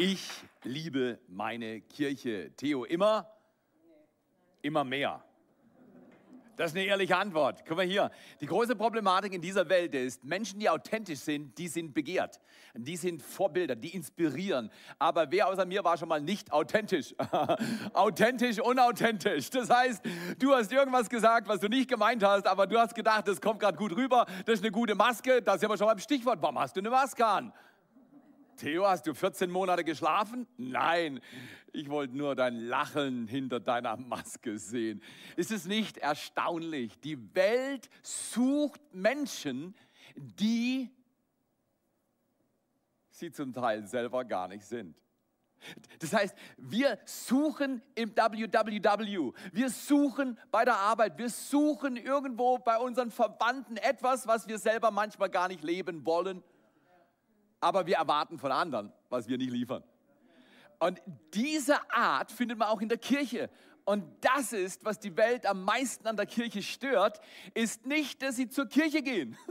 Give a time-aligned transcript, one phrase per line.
[0.00, 0.30] Ich
[0.62, 2.52] liebe meine Kirche.
[2.56, 3.28] Theo, immer?
[4.62, 5.24] Immer mehr.
[6.56, 7.64] Das ist eine ehrliche Antwort.
[7.66, 8.12] Guck mal hier.
[8.40, 12.38] Die große Problematik in dieser Welt ist, Menschen, die authentisch sind, die sind begehrt.
[12.74, 14.70] Die sind Vorbilder, die inspirieren.
[15.00, 17.16] Aber wer außer mir war schon mal nicht authentisch?
[17.92, 19.50] authentisch, unauthentisch.
[19.50, 20.04] Das heißt,
[20.38, 23.58] du hast irgendwas gesagt, was du nicht gemeint hast, aber du hast gedacht, das kommt
[23.58, 25.42] gerade gut rüber, das ist eine gute Maske.
[25.42, 26.40] Das ist aber schon ein Stichwort.
[26.40, 27.52] Warum hast du eine Maske an?
[28.58, 30.48] Theo, hast du 14 Monate geschlafen?
[30.56, 31.20] Nein,
[31.72, 35.00] ich wollte nur dein Lachen hinter deiner Maske sehen.
[35.36, 36.98] Ist es nicht erstaunlich?
[37.00, 39.76] Die Welt sucht Menschen,
[40.16, 40.90] die
[43.10, 44.96] sie zum Teil selber gar nicht sind.
[46.00, 52.76] Das heißt, wir suchen im WWW, wir suchen bei der Arbeit, wir suchen irgendwo bei
[52.78, 56.42] unseren Verwandten etwas, was wir selber manchmal gar nicht leben wollen
[57.60, 59.82] aber wir erwarten von anderen, was wir nicht liefern.
[60.78, 61.00] Und
[61.34, 63.50] diese Art findet man auch in der Kirche.
[63.88, 67.22] Und das ist, was die Welt am meisten an der Kirche stört,
[67.54, 69.38] ist nicht, dass sie zur Kirche gehen.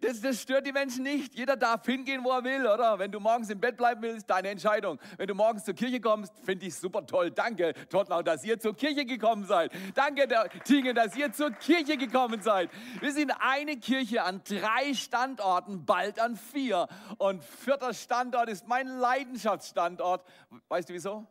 [0.00, 1.34] Das, das, stört die Menschen nicht.
[1.34, 2.98] Jeder darf hingehen, wo er will, oder?
[2.98, 4.98] Wenn du morgens im Bett bleiben willst, deine Entscheidung.
[5.16, 7.30] Wenn du morgens zur Kirche kommst, finde ich super toll.
[7.30, 9.72] Danke, Tottenau, dass ihr zur Kirche gekommen seid.
[9.94, 10.28] Danke,
[10.64, 12.70] Tingen, dass ihr zur Kirche gekommen seid.
[13.00, 16.88] Wir sind eine Kirche an drei Standorten, bald an vier.
[17.16, 20.26] Und vierter Standort ist mein Leidenschaftsstandort.
[20.68, 21.26] Weißt du wieso?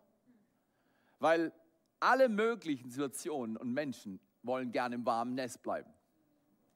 [1.19, 1.51] Weil
[2.01, 5.89] alle möglichen Situationen und Menschen wollen gerne im warmen Nest bleiben.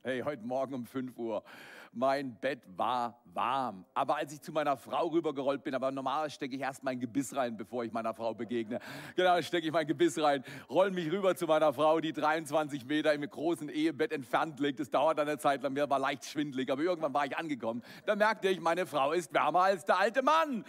[0.04, 1.44] Hey, heute Morgen um 5 Uhr,
[1.92, 3.86] mein Bett war warm.
[3.96, 7.36] Aber als ich zu meiner Frau rübergerollt bin, aber normal stecke ich erst mein Gebiss
[7.36, 8.80] rein, bevor ich meiner Frau begegne.
[9.16, 13.14] Genau, stecke ich mein Gebiss rein, roll mich rüber zu meiner Frau, die 23 Meter
[13.16, 14.80] im großen Ehebett entfernt liegt.
[14.80, 17.82] Das dauert eine Zeit lang, mir war leicht schwindlig, aber irgendwann war ich angekommen.
[18.06, 20.64] Da merkte ich, meine Frau ist wärmer als der alte Mann.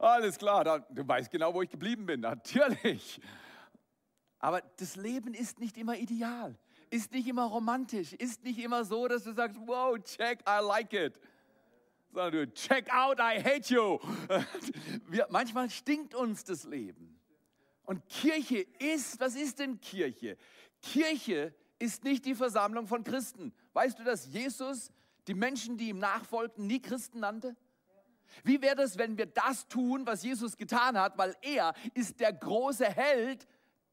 [0.00, 2.22] Alles klar, da, du weißt genau, wo ich geblieben bin.
[2.22, 3.20] Natürlich.
[4.40, 6.58] Aber das Leben ist nicht immer ideal,
[6.88, 10.92] ist nicht immer romantisch, ist nicht immer so, dass du sagst, wow, check, I like
[10.94, 11.20] it.
[12.12, 13.98] Sondern du, check out, I hate you.
[15.08, 17.20] Wir, manchmal stinkt uns das Leben.
[17.84, 20.36] Und Kirche ist, was ist denn Kirche?
[20.80, 23.52] Kirche ist nicht die Versammlung von Christen.
[23.74, 24.90] Weißt du, dass Jesus
[25.26, 27.56] die Menschen, die ihm nachfolgten, nie Christen nannte?
[28.42, 32.32] Wie wäre es, wenn wir das tun, was Jesus getan hat, weil er ist der
[32.32, 33.46] große Held,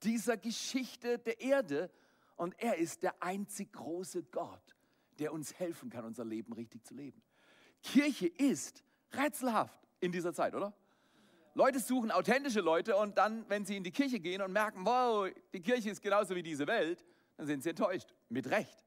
[0.03, 1.91] dieser Geschichte der Erde
[2.35, 4.75] und er ist der einzig große Gott,
[5.19, 7.21] der uns helfen kann, unser Leben richtig zu leben.
[7.83, 10.73] Kirche ist rätselhaft in dieser Zeit, oder?
[11.53, 15.27] Leute suchen authentische Leute und dann, wenn sie in die Kirche gehen und merken, wow,
[15.53, 17.03] die Kirche ist genauso wie diese Welt,
[17.35, 18.13] dann sind sie enttäuscht.
[18.29, 18.86] Mit Recht.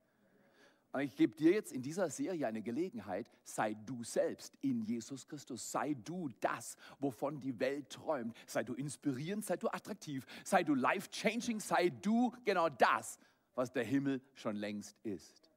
[0.93, 5.27] Und ich gebe dir jetzt in dieser Serie eine Gelegenheit, sei du selbst in Jesus
[5.27, 5.71] Christus.
[5.71, 8.37] Sei du das, wovon die Welt träumt.
[8.47, 13.19] Sei du inspirierend, sei du attraktiv, sei du life-changing, sei du genau das,
[13.55, 15.51] was der Himmel schon längst ist.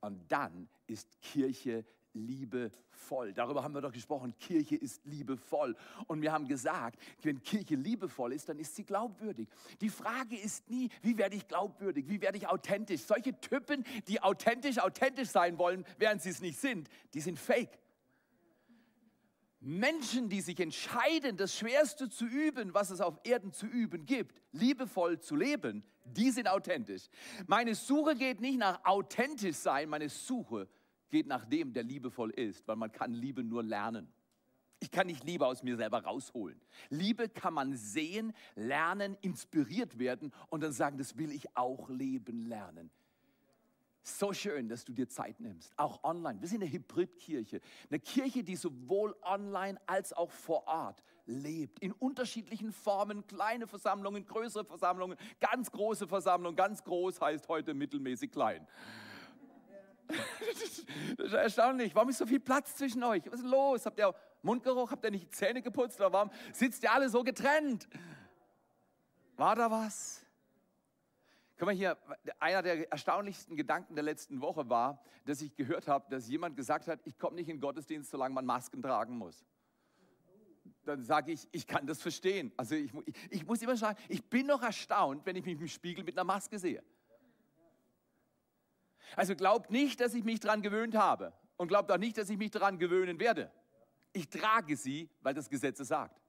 [0.00, 1.84] Und dann ist Kirche
[2.18, 3.32] liebevoll.
[3.32, 4.34] Darüber haben wir doch gesprochen.
[4.38, 5.76] Kirche ist liebevoll.
[6.06, 9.48] Und wir haben gesagt, wenn Kirche liebevoll ist, dann ist sie glaubwürdig.
[9.80, 12.08] Die Frage ist nie, wie werde ich glaubwürdig?
[12.08, 13.02] Wie werde ich authentisch?
[13.02, 17.78] Solche Typen, die authentisch, authentisch sein wollen, während sie es nicht sind, die sind fake.
[19.60, 24.40] Menschen, die sich entscheiden, das Schwerste zu üben, was es auf Erden zu üben gibt,
[24.52, 27.08] liebevoll zu leben, die sind authentisch.
[27.46, 30.68] Meine Suche geht nicht nach authentisch sein, meine Suche
[31.08, 34.12] geht nach dem, der liebevoll ist, weil man kann Liebe nur lernen.
[34.80, 36.60] Ich kann nicht Liebe aus mir selber rausholen.
[36.88, 42.46] Liebe kann man sehen, lernen, inspiriert werden und dann sagen, das will ich auch leben
[42.46, 42.90] lernen.
[44.02, 46.40] So schön, dass du dir Zeit nimmst, auch online.
[46.40, 47.60] Wir sind eine Hybridkirche,
[47.90, 54.24] eine Kirche, die sowohl online als auch vor Ort lebt, in unterschiedlichen Formen, kleine Versammlungen,
[54.24, 56.56] größere Versammlungen, ganz große Versammlungen.
[56.56, 58.66] Ganz groß heißt heute mittelmäßig klein.
[61.16, 61.94] Das ist erstaunlich.
[61.94, 63.22] Warum ist so viel Platz zwischen euch?
[63.30, 63.84] Was ist los?
[63.86, 64.90] Habt ihr Mundgeruch?
[64.90, 66.00] Habt ihr nicht Zähne geputzt?
[66.00, 67.88] Oder warum sitzt ihr alle so getrennt?
[69.36, 70.24] War da was?
[71.58, 71.98] Guck mal hier,
[72.38, 76.86] einer der erstaunlichsten Gedanken der letzten Woche war, dass ich gehört habe, dass jemand gesagt
[76.86, 79.44] hat, ich komme nicht in den Gottesdienst, solange man Masken tragen muss.
[80.84, 82.52] Dann sage ich, ich kann das verstehen.
[82.56, 85.68] Also ich, ich, ich muss immer sagen, ich bin noch erstaunt, wenn ich mich im
[85.68, 86.82] Spiegel mit einer Maske sehe.
[89.16, 92.38] Also glaubt nicht, dass ich mich daran gewöhnt habe und glaubt auch nicht, dass ich
[92.38, 93.50] mich daran gewöhnen werde.
[94.12, 96.20] Ich trage sie, weil das Gesetz es sagt.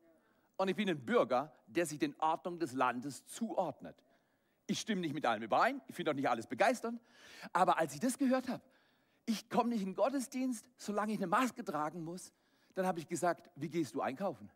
[0.58, 3.96] Und ich bin ein Bürger, der sich den Ordnungen des Landes zuordnet.
[4.68, 7.02] Ich stimme nicht mit allem überein, ich finde auch nicht alles begeisternd,
[7.54, 8.62] aber als ich das gehört habe,
[9.26, 12.34] ich komme nicht in den Gottesdienst, solange ich eine Maske tragen muss,
[12.76, 14.52] dann habe ich gesagt, wie gehst du einkaufen?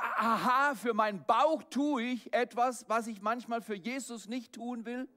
[0.00, 5.08] Aha, für meinen Bauch tue ich etwas, was ich manchmal für Jesus nicht tun will.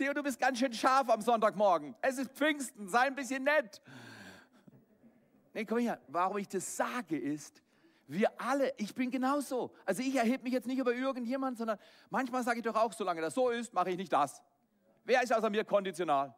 [0.00, 1.94] Theo, du bist ganz schön scharf am Sonntagmorgen.
[2.00, 3.82] Es ist Pfingsten, sei ein bisschen nett.
[5.52, 7.62] Nee, komm her, warum ich das sage ist,
[8.06, 9.74] wir alle, ich bin genauso.
[9.84, 13.20] Also ich erhebe mich jetzt nicht über irgendjemand, sondern manchmal sage ich doch auch, solange
[13.20, 14.42] das so ist, mache ich nicht das.
[15.04, 16.34] Wer ist außer mir konditional?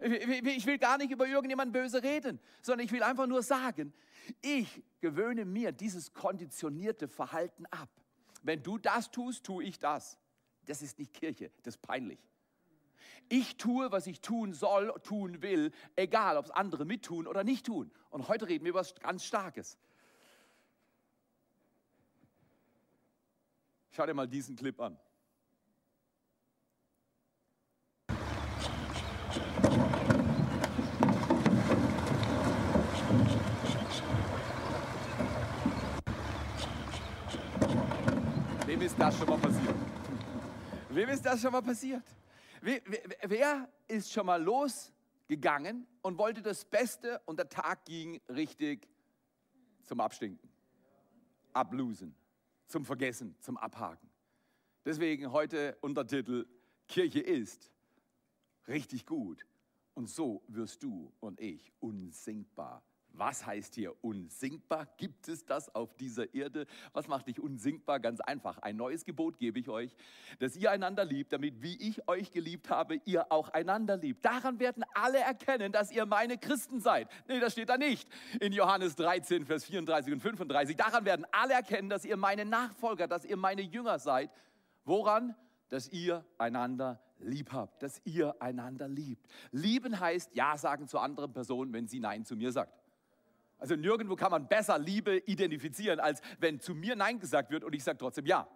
[0.00, 3.92] Ich will gar nicht über irgendjemanden böse reden, sondern ich will einfach nur sagen,
[4.40, 7.88] ich gewöhne mir dieses konditionierte Verhalten ab.
[8.44, 10.16] Wenn du das tust, tue ich das.
[10.66, 12.20] Das ist nicht Kirche, das ist peinlich.
[13.32, 17.64] Ich tue, was ich tun soll, tun will, egal ob es andere mittun oder nicht
[17.64, 17.92] tun.
[18.10, 19.78] Und heute reden wir über was ganz Starkes.
[23.92, 24.98] Schau dir mal diesen Clip an.
[38.66, 39.76] Wem ist das schon mal passiert?
[40.88, 42.02] Wem ist das schon mal passiert?
[42.62, 42.82] Wer,
[43.22, 48.86] wer ist schon mal losgegangen und wollte das Beste und der Tag ging richtig
[49.82, 50.48] zum Abstinken,
[51.54, 52.14] ablosen,
[52.66, 54.10] zum Vergessen, zum Abhaken?
[54.84, 56.46] Deswegen heute Untertitel
[56.86, 57.70] Kirche ist
[58.68, 59.46] richtig gut
[59.94, 62.82] und so wirst du und ich unsinkbar
[63.20, 64.88] was heißt hier unsinkbar?
[64.96, 66.66] Gibt es das auf dieser Erde?
[66.94, 68.00] Was macht dich unsinkbar?
[68.00, 68.58] Ganz einfach.
[68.58, 69.94] Ein neues Gebot gebe ich euch,
[70.38, 74.24] dass ihr einander liebt, damit wie ich euch geliebt habe, ihr auch einander liebt.
[74.24, 77.08] Daran werden alle erkennen, dass ihr meine Christen seid.
[77.28, 78.08] Nee, das steht da nicht.
[78.40, 80.76] In Johannes 13, Vers 34 und 35.
[80.76, 84.30] Daran werden alle erkennen, dass ihr meine Nachfolger, dass ihr meine Jünger seid.
[84.86, 85.36] Woran?
[85.68, 89.26] Dass ihr einander lieb habt, dass ihr einander liebt.
[89.52, 92.79] Lieben heißt Ja sagen zu anderen Personen, wenn sie Nein zu mir sagt.
[93.60, 97.74] Also nirgendwo kann man besser Liebe identifizieren, als wenn zu mir Nein gesagt wird und
[97.74, 98.48] ich sage trotzdem Ja.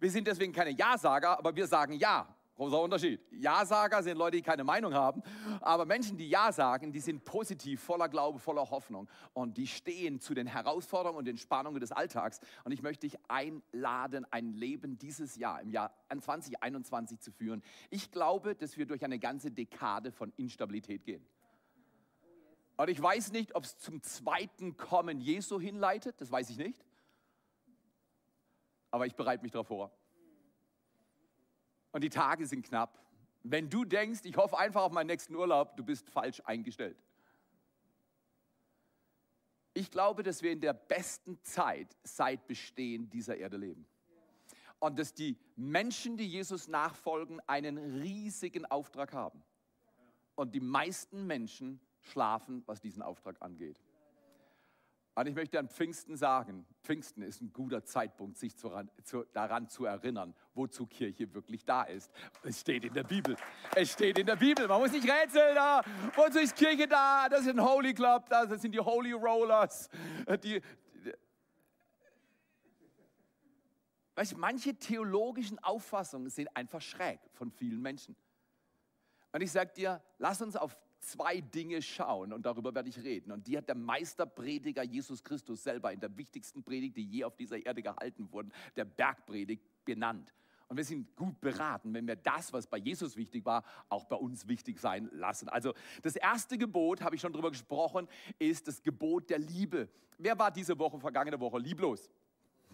[0.00, 2.28] Wir sind deswegen keine Ja-Sager, aber wir sagen Ja.
[2.56, 3.20] Großer Unterschied.
[3.32, 5.22] Ja-Sager sind Leute, die keine Meinung haben,
[5.60, 10.20] aber Menschen, die Ja sagen, die sind positiv, voller Glaube, voller Hoffnung und die stehen
[10.20, 12.38] zu den Herausforderungen und den Spannungen des Alltags.
[12.62, 17.60] Und ich möchte dich einladen, ein Leben dieses Jahr, im Jahr 2021 zu führen.
[17.90, 21.26] Ich glaube, dass wir durch eine ganze Dekade von Instabilität gehen.
[22.76, 26.84] Und ich weiß nicht, ob es zum zweiten Kommen Jesu hinleitet, das weiß ich nicht.
[28.90, 29.92] Aber ich bereite mich darauf vor.
[31.92, 33.00] Und die Tage sind knapp.
[33.44, 36.96] Wenn du denkst, ich hoffe einfach auf meinen nächsten Urlaub, du bist falsch eingestellt.
[39.74, 43.86] Ich glaube, dass wir in der besten Zeit seit Bestehen dieser Erde leben.
[44.78, 49.42] Und dass die Menschen, die Jesus nachfolgen, einen riesigen Auftrag haben.
[50.34, 53.80] Und die meisten Menschen schlafen, was diesen Auftrag angeht.
[55.16, 58.72] Und ich möchte an Pfingsten sagen, Pfingsten ist ein guter Zeitpunkt, sich zu,
[59.04, 62.10] zu, daran zu erinnern, wozu Kirche wirklich da ist.
[62.42, 63.36] Es steht in der Bibel.
[63.76, 64.66] Es steht in der Bibel.
[64.66, 65.82] Man muss nicht rätseln da.
[66.16, 67.28] Wozu ist Kirche da?
[67.28, 69.88] Das ist ein Holy Club, das sind die Holy Rollers.
[70.42, 71.12] Die, die,
[74.16, 78.16] weißt manche theologischen Auffassungen sind einfach schräg von vielen Menschen.
[79.30, 83.32] Und ich sage dir, lass uns auf zwei Dinge schauen und darüber werde ich reden.
[83.32, 87.36] Und die hat der Meisterprediger Jesus Christus selber in der wichtigsten Predigt, die je auf
[87.36, 90.32] dieser Erde gehalten wurde, der Bergpredigt, benannt.
[90.68, 94.16] Und wir sind gut beraten, wenn wir das, was bei Jesus wichtig war, auch bei
[94.16, 95.48] uns wichtig sein lassen.
[95.48, 98.08] Also das erste Gebot, habe ich schon darüber gesprochen,
[98.38, 99.88] ist das Gebot der Liebe.
[100.18, 102.08] Wer war diese Woche, vergangene Woche lieblos?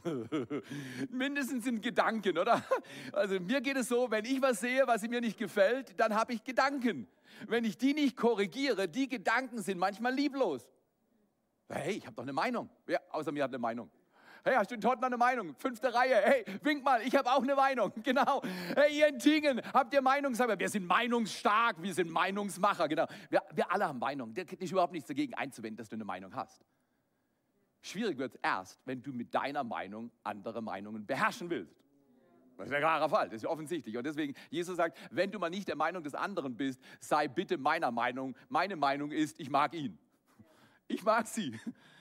[1.10, 2.64] Mindestens in Gedanken, oder?
[3.12, 6.32] Also mir geht es so, wenn ich was sehe, was mir nicht gefällt, dann habe
[6.32, 7.08] ich Gedanken.
[7.46, 10.68] Wenn ich die nicht korrigiere, die Gedanken sind manchmal lieblos.
[11.68, 12.68] Hey, ich habe doch eine Meinung.
[12.86, 13.90] Wer außer mir hat eine Meinung?
[14.42, 15.54] Hey, hast du in Tottenham eine Meinung?
[15.54, 16.16] Fünfte Reihe.
[16.16, 17.92] Hey, wink mal, ich habe auch eine Meinung.
[18.02, 18.42] Genau.
[18.74, 20.34] Hey, ihr in Tingen, habt ihr Meinung?
[20.34, 22.88] Sag mal, wir sind meinungsstark, wir sind Meinungsmacher.
[22.88, 23.06] Genau.
[23.28, 24.32] Wir, wir alle haben Meinung.
[24.32, 26.64] Der kriegt nicht überhaupt nichts dagegen einzuwenden, dass du eine Meinung hast.
[27.82, 31.80] Schwierig wird es erst, wenn du mit deiner Meinung andere Meinungen beherrschen willst.
[32.56, 33.96] Das ist ein klarer Fall, das ist offensichtlich.
[33.96, 37.56] Und deswegen, Jesus sagt, wenn du mal nicht der Meinung des anderen bist, sei bitte
[37.56, 38.36] meiner Meinung.
[38.50, 39.98] Meine Meinung ist, ich mag ihn.
[40.86, 41.58] Ich mag sie.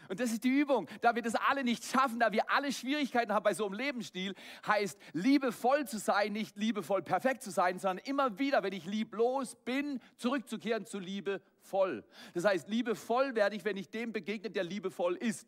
[0.10, 0.90] Und das ist die Übung.
[1.02, 4.34] Da wir das alle nicht schaffen, da wir alle Schwierigkeiten haben bei so einem Lebensstil,
[4.66, 9.56] heißt liebevoll zu sein, nicht liebevoll perfekt zu sein, sondern immer wieder, wenn ich lieblos
[9.64, 12.04] bin, zurückzukehren zu liebevoll.
[12.34, 15.48] Das heißt, liebevoll werde ich, wenn ich dem begegne, der liebevoll ist.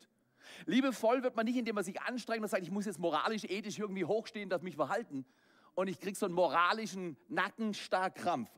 [0.66, 3.78] Liebevoll wird man nicht, indem man sich anstrengt und sagt, ich muss jetzt moralisch, ethisch
[3.78, 5.24] irgendwie hochstehen, dass mich verhalten.
[5.74, 8.50] Und ich kriege so einen moralischen Nackenstarkkrampf.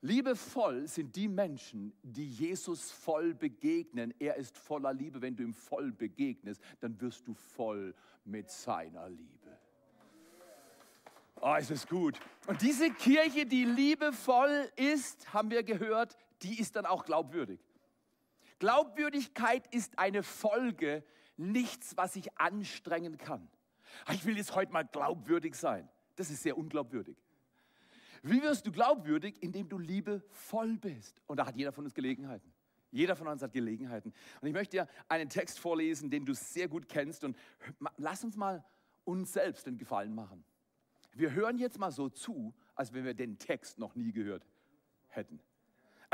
[0.00, 4.12] Liebevoll sind die Menschen, die Jesus voll begegnen.
[4.18, 5.22] Er ist voller Liebe.
[5.22, 9.58] Wenn du ihm voll begegnest, dann wirst du voll mit seiner Liebe.
[11.40, 12.18] Oh, es ist gut.
[12.46, 17.60] Und diese Kirche, die liebevoll ist, haben wir gehört, die ist dann auch glaubwürdig.
[18.64, 21.04] Glaubwürdigkeit ist eine Folge,
[21.36, 23.46] nichts, was ich anstrengen kann.
[24.06, 25.86] Ah, ich will jetzt heute mal glaubwürdig sein.
[26.16, 27.22] Das ist sehr unglaubwürdig.
[28.22, 29.42] Wie wirst du glaubwürdig?
[29.42, 31.20] Indem du liebevoll bist.
[31.26, 32.54] Und da hat jeder von uns Gelegenheiten.
[32.90, 34.14] Jeder von uns hat Gelegenheiten.
[34.40, 37.22] Und ich möchte dir einen Text vorlesen, den du sehr gut kennst.
[37.22, 37.36] Und
[37.98, 38.64] lass uns mal
[39.04, 40.42] uns selbst den Gefallen machen.
[41.12, 44.46] Wir hören jetzt mal so zu, als wenn wir den Text noch nie gehört
[45.08, 45.38] hätten.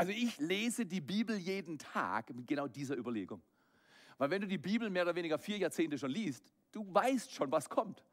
[0.01, 3.39] Also ich lese die Bibel jeden Tag mit genau dieser Überlegung.
[4.17, 7.51] Weil wenn du die Bibel mehr oder weniger vier Jahrzehnte schon liest, du weißt schon,
[7.51, 8.03] was kommt.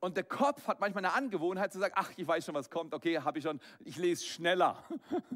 [0.00, 2.94] Und der Kopf hat manchmal eine Angewohnheit zu sagen, ach, ich weiß schon, was kommt,
[2.94, 4.82] okay, habe ich schon, ich lese schneller.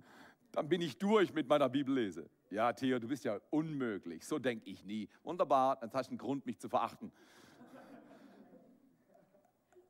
[0.51, 2.29] Dann bin ich durch mit meiner Bibellese.
[2.51, 4.27] Ja, Theo, du bist ja unmöglich.
[4.27, 5.09] So denke ich nie.
[5.23, 7.13] Wunderbar, dann hast du einen Grund, mich zu verachten.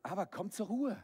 [0.03, 1.03] Aber komm zur Ruhe.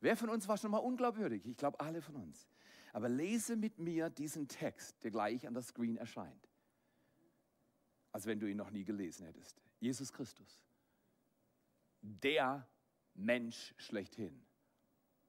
[0.00, 1.46] Wer von uns war schon mal unglaubwürdig?
[1.46, 2.51] Ich glaube, alle von uns.
[2.92, 6.48] Aber lese mit mir diesen Text, der gleich an der Screen erscheint.
[8.12, 9.62] Als wenn du ihn noch nie gelesen hättest.
[9.80, 10.62] Jesus Christus.
[12.02, 12.68] Der
[13.14, 14.44] Mensch schlechthin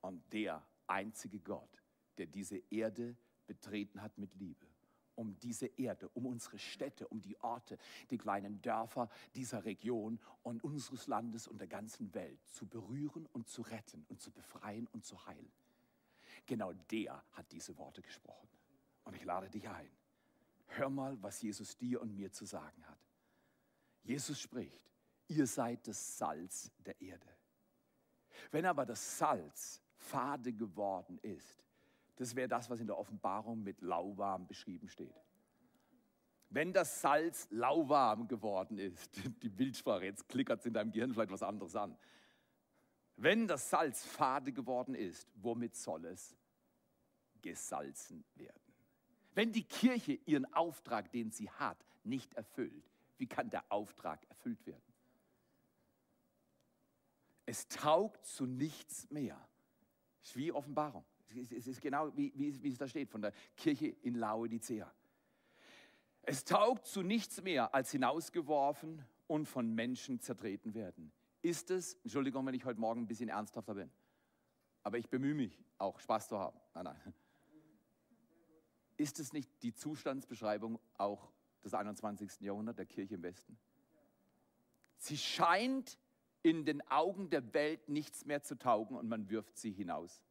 [0.01, 1.81] und der einzige Gott,
[2.17, 3.15] der diese Erde
[3.47, 4.67] betreten hat mit Liebe.
[5.15, 7.77] Um diese Erde, um unsere Städte, um die Orte,
[8.09, 13.47] die kleinen Dörfer dieser Region und unseres Landes und der ganzen Welt zu berühren und
[13.47, 15.51] zu retten und zu befreien und zu heilen.
[16.45, 18.49] Genau der hat diese Worte gesprochen.
[19.03, 19.91] Und ich lade dich ein.
[20.67, 22.99] Hör mal, was Jesus dir und mir zu sagen hat.
[24.01, 24.91] Jesus spricht,
[25.27, 27.27] ihr seid das Salz der Erde.
[28.51, 31.63] Wenn aber das Salz fade geworden ist,
[32.15, 35.15] das wäre das, was in der Offenbarung mit lauwarm beschrieben steht.
[36.49, 41.31] Wenn das Salz lauwarm geworden ist, die Bildsprache, jetzt klickert es in deinem Gehirn vielleicht
[41.31, 41.97] was anderes an.
[43.23, 46.35] Wenn das Salz fade geworden ist, womit soll es
[47.41, 48.59] gesalzen werden?
[49.33, 54.65] Wenn die Kirche ihren Auftrag, den sie hat, nicht erfüllt, wie kann der Auftrag erfüllt
[54.65, 54.93] werden?
[57.45, 59.39] Es taugt zu nichts mehr.
[60.21, 61.05] Es ist wie Offenbarung.
[61.49, 64.93] Es ist genau wie, wie, wie es da steht von der Kirche in Laodicea.
[66.23, 71.13] Es taugt zu nichts mehr, als hinausgeworfen und von Menschen zertreten werden.
[71.43, 73.91] Ist es, Entschuldigung, wenn ich heute Morgen ein bisschen ernsthafter bin,
[74.81, 76.57] aber ich bemühe mich, auch Spaß zu haben.
[76.73, 77.13] Nein, nein.
[78.95, 82.39] Ist es nicht die Zustandsbeschreibung auch des 21.
[82.39, 83.59] Jahrhunderts der Kirche im Westen?
[84.97, 85.97] Sie scheint
[86.43, 90.21] in den Augen der Welt nichts mehr zu taugen und man wirft sie hinaus.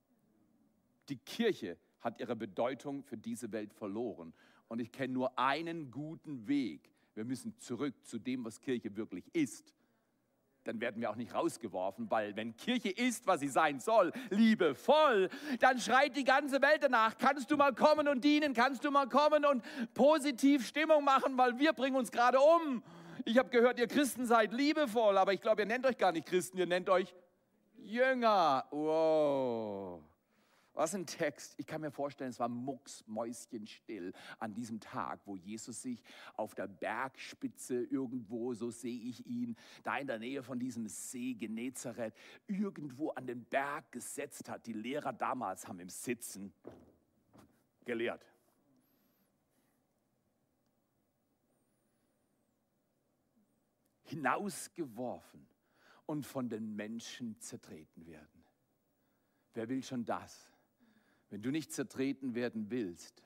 [1.11, 4.33] Die Kirche hat ihre Bedeutung für diese Welt verloren.
[4.69, 6.91] Und ich kenne nur einen guten Weg.
[7.15, 9.75] Wir müssen zurück zu dem, was Kirche wirklich ist.
[10.65, 15.29] Dann werden wir auch nicht rausgeworfen, weil wenn Kirche ist, was sie sein soll, liebevoll,
[15.61, 19.09] dann schreit die ganze Welt danach, kannst du mal kommen und dienen, kannst du mal
[19.09, 19.65] kommen und
[19.95, 22.83] positiv Stimmung machen, weil wir bringen uns gerade um.
[23.25, 26.27] Ich habe gehört, ihr Christen seid liebevoll, aber ich glaube, ihr nennt euch gar nicht
[26.27, 27.13] Christen, ihr nennt euch
[27.77, 28.65] Jünger.
[28.71, 30.01] Wow.
[30.75, 31.55] Was ein Text.
[31.59, 36.03] Ich kann mir vorstellen, es war mucksmäuschenstill an diesem Tag, wo Jesus sich
[36.35, 41.35] auf der Bergspitze irgendwo, so sehe ich ihn, da in der Nähe von diesem See
[41.35, 42.15] Genezareth,
[42.47, 44.67] irgendwo an den Berg gesetzt hat.
[44.67, 46.53] Die Lehrer damals haben im Sitzen
[47.85, 48.25] gelehrt.
[54.13, 55.49] hinausgeworfen
[56.05, 58.45] und von den Menschen zertreten werden.
[59.55, 60.52] Wer will schon das?
[61.33, 63.25] Wenn du nicht zertreten werden willst,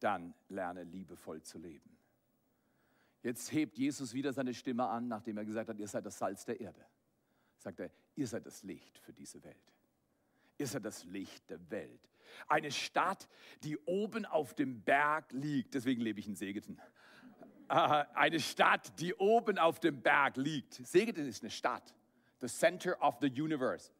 [0.00, 1.96] dann lerne liebevoll zu leben.
[3.22, 6.44] Jetzt hebt Jesus wieder seine Stimme an, nachdem er gesagt hat, ihr seid das Salz
[6.44, 6.84] der Erde.
[7.58, 9.72] Sagt er, ihr seid das Licht für diese Welt.
[10.58, 12.10] Ihr seid das Licht der Welt.
[12.48, 13.28] Eine Stadt,
[13.62, 15.74] die oben auf dem Berg liegt.
[15.74, 16.80] Deswegen lebe ich in Segeten.
[17.68, 20.74] Eine Stadt, die oben auf dem Berg liegt.
[20.74, 21.94] Segeten ist eine Stadt.
[22.40, 23.92] The center of the universe.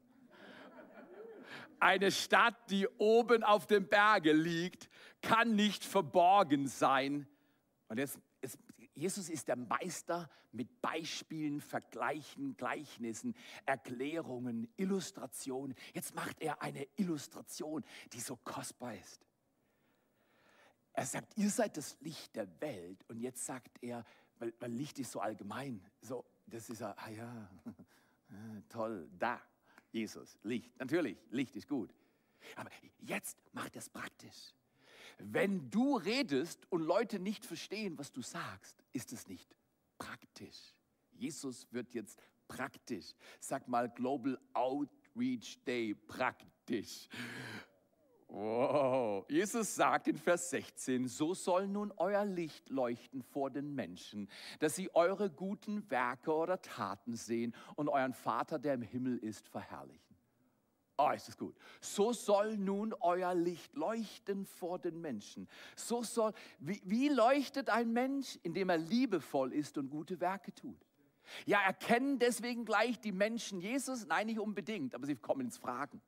[1.80, 4.88] Eine Stadt, die oben auf dem Berge liegt,
[5.22, 7.26] kann nicht verborgen sein.
[7.88, 8.58] Und jetzt, jetzt,
[8.94, 13.34] Jesus ist der Meister mit Beispielen, Vergleichen, Gleichnissen,
[13.66, 15.74] Erklärungen, Illustrationen.
[15.94, 19.24] Jetzt macht er eine Illustration, die so kostbar ist.
[20.92, 23.04] Er sagt, ihr seid das Licht der Welt.
[23.08, 24.04] Und jetzt sagt er,
[24.38, 25.84] weil, weil Licht ist so allgemein.
[26.00, 27.50] So, das ist ja, ah ja,
[28.68, 29.40] toll, da,
[29.92, 30.70] Jesus, Licht.
[30.78, 31.94] Natürlich, Licht ist gut.
[32.56, 34.54] Aber jetzt macht es praktisch.
[35.18, 39.54] Wenn du redest und Leute nicht verstehen, was du sagst, ist es nicht
[39.98, 40.74] praktisch.
[41.12, 42.18] Jesus wird jetzt
[42.48, 43.14] praktisch.
[43.38, 47.08] Sag mal Global Outreach Day praktisch.
[48.32, 49.26] Wow.
[49.28, 54.28] Jesus sagt in Vers 16, so soll nun euer Licht leuchten vor den Menschen,
[54.60, 59.48] dass sie eure guten Werke oder Taten sehen und euren Vater, der im Himmel ist,
[59.48, 60.16] verherrlichen.
[60.96, 61.56] Oh, ist das gut.
[61.80, 65.48] So soll nun euer Licht leuchten vor den Menschen.
[65.74, 70.86] So soll, wie, wie leuchtet ein Mensch, indem er liebevoll ist und gute Werke tut?
[71.46, 74.06] Ja, erkennen deswegen gleich die Menschen Jesus?
[74.06, 76.00] Nein, nicht unbedingt, aber sie kommen ins Fragen.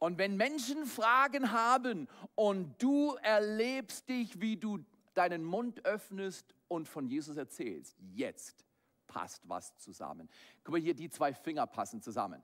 [0.00, 6.88] Und wenn Menschen Fragen haben und du erlebst dich, wie du deinen Mund öffnest und
[6.88, 8.64] von Jesus erzählst, jetzt
[9.06, 10.28] passt was zusammen.
[10.64, 12.42] Guck mal hier, die zwei Finger passen zusammen.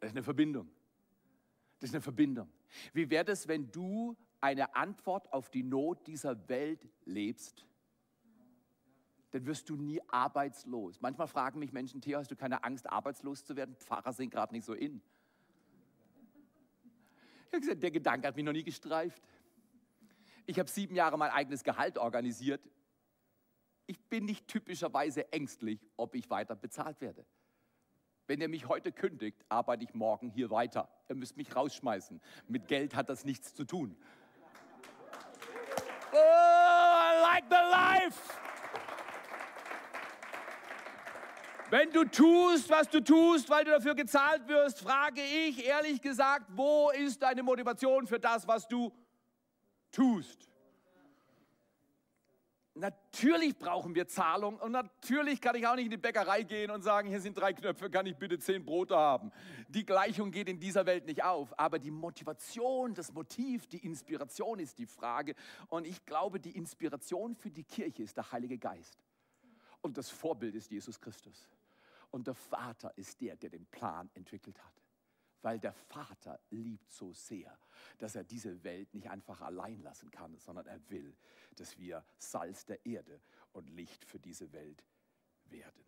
[0.00, 0.70] Das ist eine Verbindung.
[1.78, 2.48] Das ist eine Verbindung.
[2.94, 7.66] Wie wäre es, wenn du eine Antwort auf die Not dieser Welt lebst?
[9.34, 11.00] Dann wirst du nie arbeitslos.
[11.00, 13.74] Manchmal fragen mich Menschen, Theo, hast du keine Angst, arbeitslos zu werden?
[13.74, 15.02] Pfarrer sind gerade nicht so in.
[17.48, 19.20] Ich habe gesagt, der Gedanke hat mich noch nie gestreift.
[20.46, 22.62] Ich habe sieben Jahre mein eigenes Gehalt organisiert.
[23.86, 27.26] Ich bin nicht typischerweise ängstlich, ob ich weiter bezahlt werde.
[28.28, 30.88] Wenn ihr mich heute kündigt, arbeite ich morgen hier weiter.
[31.08, 32.20] Ihr müsst mich rausschmeißen.
[32.46, 33.96] Mit Geld hat das nichts zu tun.
[36.12, 38.53] Oh, I like the life!
[41.74, 46.46] Wenn du tust, was du tust, weil du dafür gezahlt wirst, frage ich ehrlich gesagt,
[46.54, 48.92] wo ist deine Motivation für das, was du
[49.90, 50.48] tust?
[52.74, 56.82] Natürlich brauchen wir Zahlung und natürlich kann ich auch nicht in die Bäckerei gehen und
[56.82, 59.32] sagen, hier sind drei Knöpfe, kann ich bitte zehn Brote haben.
[59.66, 64.60] Die Gleichung geht in dieser Welt nicht auf, aber die Motivation, das Motiv, die Inspiration
[64.60, 65.34] ist die Frage.
[65.70, 68.96] Und ich glaube, die Inspiration für die Kirche ist der Heilige Geist.
[69.80, 71.48] Und das Vorbild ist Jesus Christus.
[72.14, 74.84] Und der Vater ist der, der den Plan entwickelt hat.
[75.42, 77.58] Weil der Vater liebt so sehr,
[77.98, 81.16] dass er diese Welt nicht einfach allein lassen kann, sondern er will,
[81.56, 83.20] dass wir Salz der Erde
[83.52, 84.84] und Licht für diese Welt
[85.46, 85.84] werden.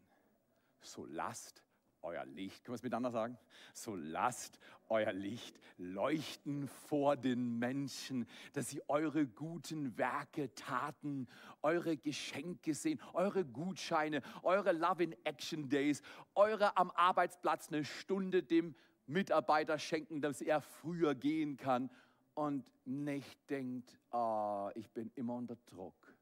[0.80, 1.62] So lasst
[2.07, 3.37] euer Licht, können wir es miteinander sagen?
[3.75, 11.29] So lasst euer Licht leuchten vor den Menschen, dass sie eure guten Werke, Taten,
[11.62, 16.03] eure Geschenke sehen, eure Gutscheine, eure Love in Action Days,
[16.35, 18.75] eure am Arbeitsplatz eine Stunde dem
[19.07, 21.90] Mitarbeiter schenken, dass er früher gehen kann
[22.35, 26.14] und nicht denkt, oh, ich bin immer unter Druck,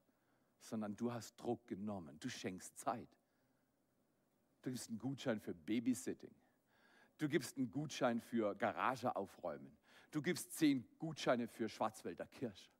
[0.59, 3.09] sondern du hast Druck genommen, du schenkst Zeit.
[4.65, 6.33] Du gibst einen Gutschein für Babysitting.
[7.19, 9.77] Du gibst einen Gutschein für Garage aufräumen.
[10.09, 12.71] Du gibst zehn Gutscheine für Schwarzwälder Kirsch.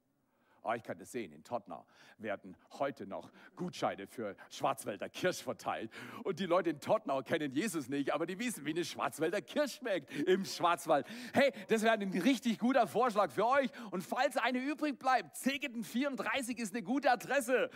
[0.63, 1.85] Oh, ich kann das sehen, in Tottenau
[2.17, 5.91] werden heute noch Gutscheine für Schwarzwälder Kirsch verteilt.
[6.23, 9.75] Und die Leute in Tottenau kennen Jesus nicht, aber die wissen, wie eine Schwarzwälder Kirsch
[9.75, 11.05] schmeckt im Schwarzwald.
[11.33, 13.69] Hey, das wäre ein richtig guter Vorschlag für euch.
[13.91, 17.69] Und falls eine übrig bleibt, Zegeten 34 ist eine gute Adresse.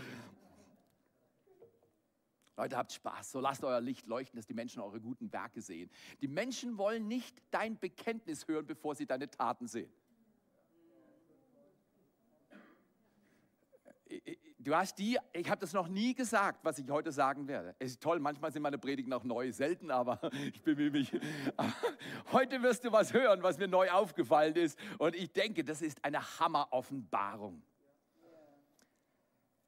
[2.60, 5.90] Leute, habt Spaß, so lasst euer Licht leuchten, dass die Menschen eure guten Werke sehen.
[6.20, 9.90] Die Menschen wollen nicht dein Bekenntnis hören, bevor sie deine Taten sehen.
[14.58, 17.76] Du hast die, ich habe das noch nie gesagt, was ich heute sagen werde.
[17.80, 20.20] Es ist toll, manchmal sind meine Predigten auch neu, selten, aber
[20.54, 21.18] ich bemühe mich.
[22.34, 24.78] Heute wirst du was hören, was mir neu aufgefallen ist.
[24.98, 27.64] Und ich denke, das ist eine Hammer-Offenbarung.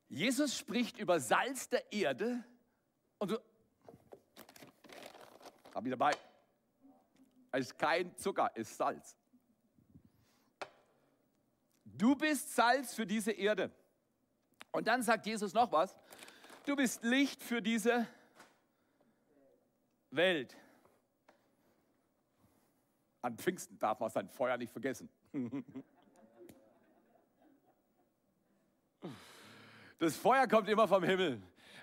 [0.10, 2.44] Jesus spricht über Salz der Erde
[3.22, 3.40] und du,
[5.76, 6.12] hab ich dabei.
[7.52, 9.16] Es ist kein Zucker, es ist Salz.
[11.86, 13.72] Du bist Salz für diese Erde.
[14.72, 15.96] Und dann sagt Jesus noch was.
[16.66, 18.08] Du bist Licht für diese
[20.10, 20.58] Welt.
[23.22, 25.10] An Pfingsten darf man sein Feuer nicht vergessen.
[30.00, 31.40] Das Feuer kommt immer vom Himmel.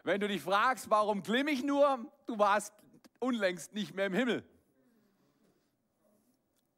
[0.08, 2.72] Wenn du dich fragst, warum glimm ich nur, du warst
[3.20, 4.42] unlängst nicht mehr im Himmel.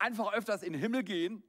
[0.01, 1.45] Einfach öfters in den Himmel gehen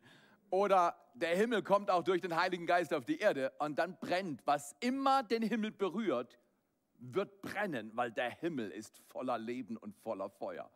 [0.51, 4.45] oder der Himmel kommt auch durch den Heiligen Geist auf die Erde und dann brennt,
[4.45, 6.37] was immer den Himmel berührt,
[6.99, 10.69] wird brennen, weil der Himmel ist voller Leben und voller Feuer.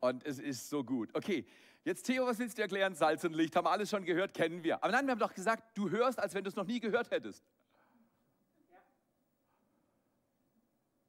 [0.00, 1.08] Und es ist so gut.
[1.14, 1.46] Okay,
[1.82, 2.94] jetzt Theo, was willst du erklären?
[2.94, 4.84] Salz und Licht, haben wir alles schon gehört, kennen wir.
[4.84, 7.10] Aber nein, wir haben doch gesagt, du hörst, als wenn du es noch nie gehört
[7.10, 7.42] hättest.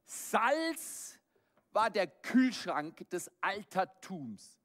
[0.07, 1.19] Salz
[1.71, 4.57] war der Kühlschrank des Altertums.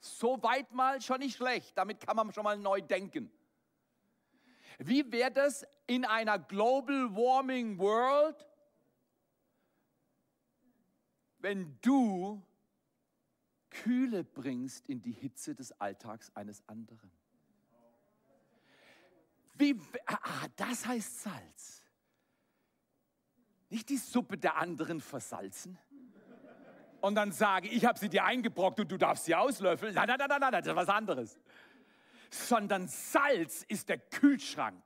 [0.00, 1.76] So weit mal schon nicht schlecht.
[1.76, 3.30] Damit kann man schon mal neu denken.
[4.78, 8.46] Wie wäre das in einer Global Warming World,
[11.38, 12.42] wenn du
[13.68, 17.10] Kühle bringst in die Hitze des Alltags eines anderen?
[19.54, 21.77] Wie, ah, das heißt Salz.
[23.68, 25.78] Nicht die Suppe der anderen versalzen
[27.00, 29.94] und dann sage, ich habe sie dir eingebrockt und du darfst sie auslöffeln.
[29.94, 31.38] Nein, nein, nein, nein, nein, das ist was anderes.
[32.30, 34.82] Sondern Salz ist der Kühlschrank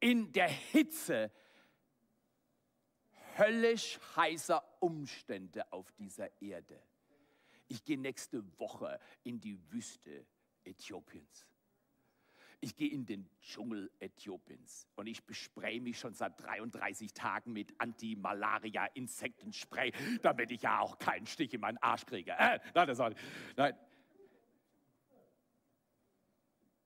[0.00, 1.30] in der Hitze
[3.36, 6.80] höllisch heißer Umstände auf dieser Erde.
[7.68, 10.26] Ich gehe nächste Woche in die Wüste
[10.64, 11.46] Äthiopiens.
[12.62, 17.72] Ich gehe in den Dschungel Äthiopiens und ich bespreche mich schon seit 33 Tagen mit
[17.78, 22.32] Anti-Malaria-Insektenspray, damit ich ja auch keinen Stich in meinen Arsch kriege.
[22.32, 23.14] Äh, nein, das soll,
[23.56, 23.72] nein.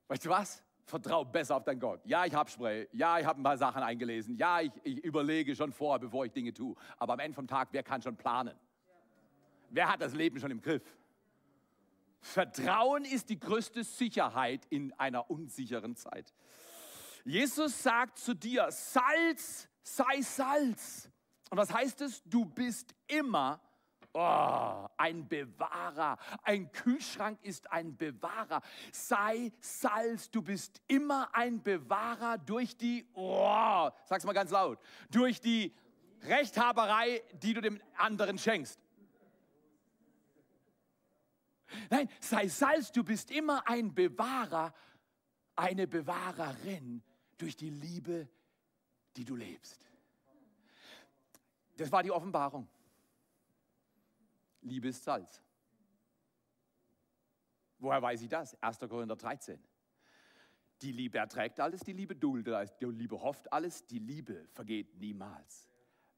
[0.06, 0.62] Weißt du was?
[0.86, 2.00] Vertrau besser auf deinen Gott.
[2.04, 2.86] Ja, ich habe Spray.
[2.92, 4.36] Ja, ich habe ein paar Sachen eingelesen.
[4.36, 6.76] Ja, ich, ich überlege schon vor, bevor ich Dinge tue.
[6.98, 8.54] Aber am Ende vom Tag, wer kann schon planen?
[9.70, 10.82] Wer hat das Leben schon im Griff?
[12.24, 16.32] Vertrauen ist die größte Sicherheit in einer unsicheren Zeit.
[17.22, 21.10] Jesus sagt zu dir, Salz sei Salz.
[21.50, 22.22] Und was heißt es?
[22.24, 23.60] Du bist immer
[24.14, 26.16] oh, ein Bewahrer.
[26.42, 28.62] Ein Kühlschrank ist ein Bewahrer.
[28.90, 34.78] Sei Salz, du bist immer ein Bewahrer durch die, oh, sag's mal ganz laut,
[35.10, 35.74] durch die
[36.22, 38.80] Rechthaberei, die du dem anderen schenkst.
[41.90, 44.74] Nein, sei Salz, du bist immer ein Bewahrer,
[45.56, 47.02] eine Bewahrerin
[47.36, 48.28] durch die Liebe,
[49.16, 49.86] die du lebst.
[51.76, 52.68] Das war die Offenbarung.
[54.62, 55.42] Liebe ist Salz.
[57.78, 58.60] Woher weiß ich das?
[58.62, 58.78] 1.
[58.78, 59.62] Korinther 13.
[60.82, 65.68] Die Liebe erträgt alles, die Liebe duldet die Liebe hofft alles, die Liebe vergeht niemals.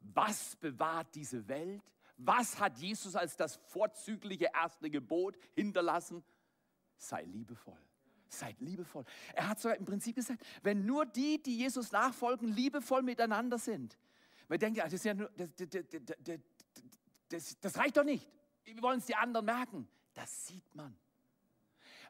[0.01, 1.83] Was bewahrt diese Welt?
[2.17, 6.25] Was hat Jesus als das vorzügliche erste Gebot hinterlassen?
[6.97, 7.79] Sei liebevoll.
[8.29, 9.05] Seid liebevoll.
[9.35, 13.97] Er hat sogar im Prinzip gesagt, wenn nur die, die Jesus nachfolgen, liebevoll miteinander sind.
[14.49, 15.51] Man denkt ja, das, ja nur, das,
[17.29, 18.29] das, das reicht doch nicht.
[18.65, 19.89] Wir wollen es die anderen merken.
[20.15, 20.97] Das sieht man.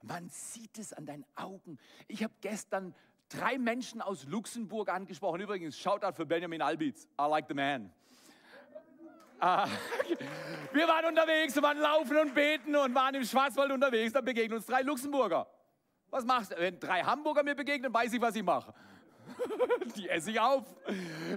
[0.03, 1.79] Man sieht es an deinen Augen.
[2.07, 2.95] Ich habe gestern
[3.29, 5.41] drei Menschen aus Luxemburg angesprochen.
[5.41, 7.07] Übrigens, Shoutout für Benjamin Albitz.
[7.21, 7.93] I like the man.
[9.39, 9.69] Ah,
[10.73, 14.13] wir waren unterwegs, wir waren laufen und beten und waren im Schwarzwald unterwegs.
[14.13, 15.47] Dann begegnen uns drei Luxemburger.
[16.11, 16.57] Was machst du?
[16.57, 18.73] Wenn drei Hamburger mir begegnen, weiß ich, was ich mache.
[19.97, 20.65] Die esse ich auf.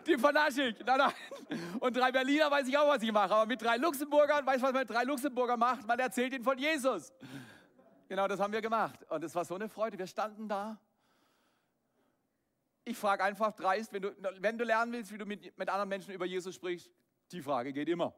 [0.06, 0.80] Die vernasche ich.
[0.86, 1.78] Nein, nein.
[1.80, 3.34] Und drei Berliner weiß ich auch, was ich mache.
[3.34, 5.86] Aber mit drei Luxemburgern, weißt du, was man mit drei Luxemburger macht?
[5.86, 7.12] Man erzählt ihnen von Jesus.
[8.08, 9.00] Genau das haben wir gemacht.
[9.10, 9.98] Und es war so eine Freude.
[9.98, 10.80] Wir standen da.
[12.86, 15.90] Ich frage einfach dreist, wenn du, wenn du lernen willst, wie du mit, mit anderen
[15.90, 16.90] Menschen über Jesus sprichst,
[17.32, 18.14] die Frage geht immer.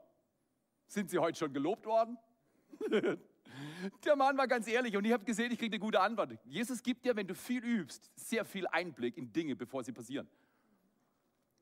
[0.87, 2.17] Sind Sie heute schon gelobt worden?
[4.05, 6.37] Der Mann war ganz ehrlich und ich habe gesehen, ich kriege eine gute Antwort.
[6.45, 10.29] Jesus gibt dir, wenn du viel übst, sehr viel Einblick in Dinge, bevor sie passieren.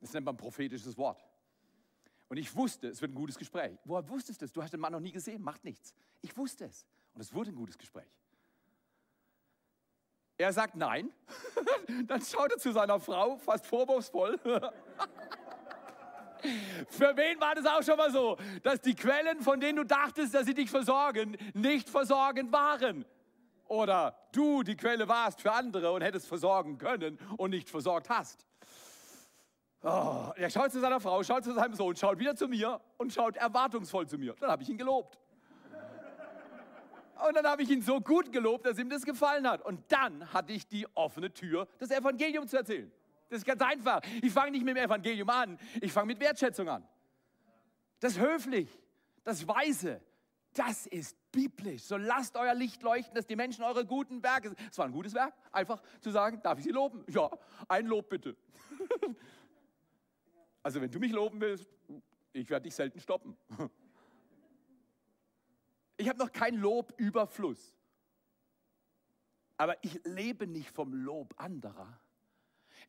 [0.00, 1.24] Das nennt man prophetisches Wort.
[2.28, 3.76] Und ich wusste, es wird ein gutes Gespräch.
[3.84, 4.52] Woher wusstest du es?
[4.52, 5.94] Du hast den Mann noch nie gesehen, macht nichts.
[6.20, 6.86] Ich wusste es.
[7.12, 8.08] Und es wurde ein gutes Gespräch.
[10.38, 11.12] Er sagt nein.
[12.06, 14.38] Dann schaut er zu seiner Frau, fast vorwurfsvoll.
[16.88, 20.34] Für wen war das auch schon mal so, dass die Quellen, von denen du dachtest,
[20.34, 23.04] dass sie dich versorgen, nicht versorgend waren?
[23.66, 28.46] Oder du die Quelle warst für andere und hättest versorgen können und nicht versorgt hast?
[29.82, 33.12] Oh, er schaut zu seiner Frau, schaut zu seinem Sohn, schaut wieder zu mir und
[33.12, 34.34] schaut erwartungsvoll zu mir.
[34.40, 35.18] Dann habe ich ihn gelobt.
[37.26, 39.62] Und dann habe ich ihn so gut gelobt, dass ihm das gefallen hat.
[39.62, 42.90] Und dann hatte ich die offene Tür, das Evangelium zu erzählen.
[43.30, 44.02] Das ist ganz einfach.
[44.20, 46.86] Ich fange nicht mit dem Evangelium an, ich fange mit Wertschätzung an.
[48.00, 48.68] Das höflich,
[49.22, 50.02] das weise,
[50.52, 51.82] das ist biblisch.
[51.82, 54.54] So lasst euer Licht leuchten, dass die Menschen eure guten Werke.
[54.68, 57.04] Es war ein gutes Werk, einfach zu sagen, darf ich sie loben?
[57.08, 57.30] Ja,
[57.68, 58.36] ein Lob bitte.
[60.62, 61.68] also wenn du mich loben willst,
[62.32, 63.36] ich werde dich selten stoppen.
[65.96, 67.74] Ich habe noch kein Lobüberfluss.
[69.58, 72.00] Aber ich lebe nicht vom Lob anderer,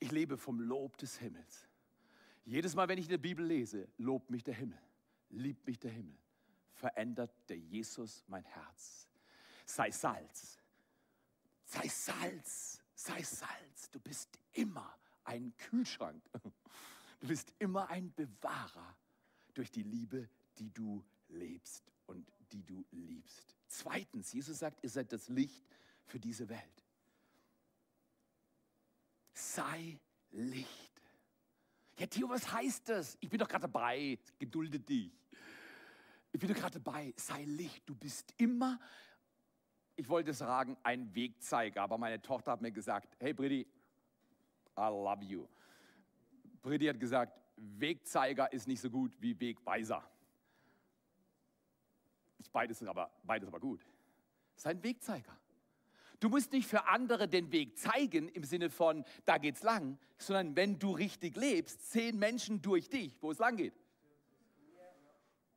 [0.02, 1.68] ich lebe vom Lob des Himmels.
[2.44, 4.80] Jedes Mal, wenn ich in der Bibel lese, lobt mich der Himmel,
[5.30, 6.18] liebt mich der Himmel,
[6.74, 9.08] verändert der Jesus mein Herz.
[9.66, 10.60] Sei Salz,
[11.66, 13.92] sei Salz, sei Salz.
[13.92, 16.22] Du bist immer ein Kühlschrank.
[17.20, 18.98] Du bist immer ein Bewahrer
[19.54, 23.56] durch die Liebe, die du lebst und die du liebst.
[23.68, 25.64] Zweitens, Jesus sagt, ihr seid das Licht
[26.08, 26.84] für diese Welt.
[29.34, 30.00] Sei
[30.32, 30.92] Licht.
[31.98, 33.18] Ja, Theo, was heißt das?
[33.20, 34.18] Ich bin doch gerade dabei.
[34.40, 35.12] Gedulde dich.
[36.32, 37.14] Ich bin doch gerade dabei.
[37.18, 37.88] Sei Licht.
[37.88, 38.80] Du bist immer,
[39.96, 41.82] ich wollte sagen, ein Wegzeiger.
[41.82, 43.68] Aber meine Tochter hat mir gesagt, hey Bridi,
[44.78, 45.48] I love you.
[46.62, 50.04] Bridi hat gesagt, Wegzeiger ist nicht so gut wie Wegweiser.
[52.52, 53.86] Beides, aber, beides aber gut.
[54.56, 55.38] Sei ein Wegzeiger.
[56.22, 60.56] Du musst nicht für andere den Weg zeigen im Sinne von, da geht's lang, sondern
[60.56, 63.74] wenn du richtig lebst, sehen Menschen durch dich, wo es lang geht.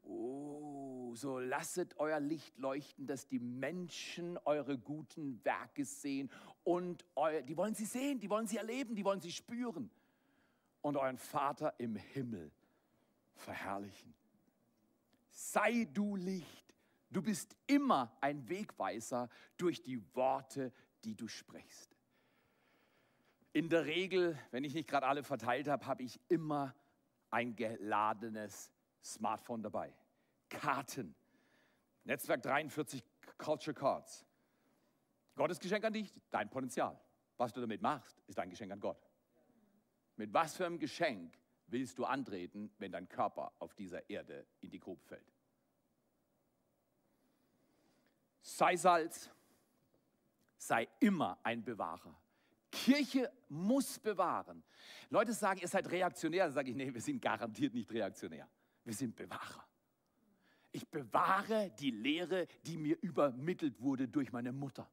[0.04, 6.30] Oh, so lasset euer Licht leuchten, dass die Menschen eure guten Werke sehen
[6.62, 9.90] und euer, die wollen sie sehen, die wollen sie erleben, die wollen sie spüren
[10.80, 12.50] und euren Vater im Himmel
[13.34, 14.14] verherrlichen.
[15.28, 16.63] Sei du Licht
[17.14, 20.72] Du bist immer ein Wegweiser durch die Worte,
[21.04, 21.96] die du sprichst.
[23.52, 26.74] In der Regel, wenn ich nicht gerade alle verteilt habe, habe ich immer
[27.30, 28.68] ein geladenes
[29.00, 29.94] Smartphone dabei.
[30.48, 31.14] Karten.
[32.02, 33.04] Netzwerk 43
[33.38, 34.26] Culture Cards.
[35.36, 37.00] Gottes Geschenk an dich, dein Potenzial.
[37.36, 39.08] Was du damit machst, ist dein Geschenk an Gott.
[40.16, 44.70] Mit was für einem Geschenk willst du antreten, wenn dein Körper auf dieser Erde in
[44.70, 45.33] die Grube fällt?
[48.44, 49.30] Sei Salz,
[50.58, 52.14] sei immer ein Bewahrer.
[52.70, 54.62] Kirche muss bewahren.
[55.08, 56.46] Leute sagen, ihr seid reaktionär.
[56.46, 58.48] Da sage ich, nee, wir sind garantiert nicht reaktionär.
[58.84, 59.66] Wir sind Bewahrer.
[60.72, 64.90] Ich bewahre die Lehre, die mir übermittelt wurde durch meine Mutter,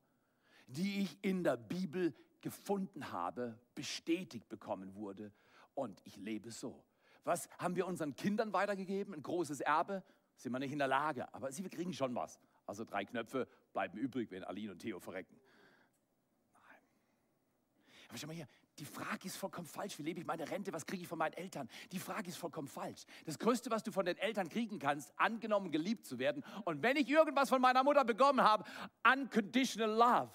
[0.67, 5.31] die ich in der Bibel gefunden habe, bestätigt bekommen wurde
[5.73, 6.83] und ich lebe so.
[7.23, 9.13] Was haben wir unseren Kindern weitergegeben?
[9.13, 10.03] Ein großes Erbe?
[10.35, 12.39] Sind wir nicht in der Lage, aber sie kriegen schon was.
[12.71, 15.35] Also drei Knöpfe bleiben übrig, wenn Aline und Theo verrecken.
[16.53, 16.79] Nein.
[18.07, 18.47] Aber schau mal hier,
[18.79, 19.99] die Frage ist vollkommen falsch.
[19.99, 20.71] Wie lebe ich meine Rente?
[20.71, 21.67] Was kriege ich von meinen Eltern?
[21.91, 23.03] Die Frage ist vollkommen falsch.
[23.25, 26.45] Das Größte, was du von den Eltern kriegen kannst, angenommen, geliebt zu werden.
[26.63, 28.63] Und wenn ich irgendwas von meiner Mutter bekommen habe,
[29.03, 30.31] unconditional love.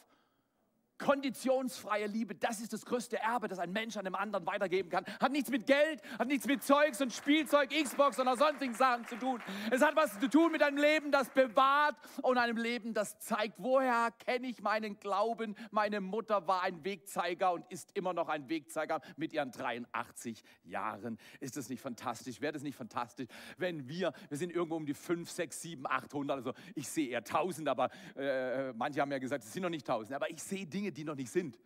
[0.98, 5.04] Konditionsfreie Liebe, das ist das größte Erbe, das ein Mensch einem anderen weitergeben kann.
[5.20, 9.16] Hat nichts mit Geld, hat nichts mit Zeugs und Spielzeug, Xbox oder sonstigen Sachen zu
[9.16, 9.42] tun.
[9.70, 13.54] Es hat was zu tun mit einem Leben, das bewahrt und einem Leben, das zeigt,
[13.58, 15.54] woher kenne ich meinen Glauben.
[15.70, 21.18] Meine Mutter war ein Wegzeiger und ist immer noch ein Wegzeiger mit ihren 83 Jahren.
[21.40, 22.40] Ist das nicht fantastisch?
[22.40, 23.28] Wäre das nicht fantastisch,
[23.58, 27.18] wenn wir, wir sind irgendwo um die 5, 6, 7, 800, also ich sehe eher
[27.18, 30.66] 1000, aber äh, manche haben ja gesagt, es sind noch nicht 1000, aber ich sehe
[30.66, 31.58] Dinge, Dinge, die noch nicht sind.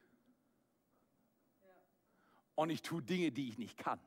[2.54, 4.00] Und ich tue Dinge, die ich nicht kann.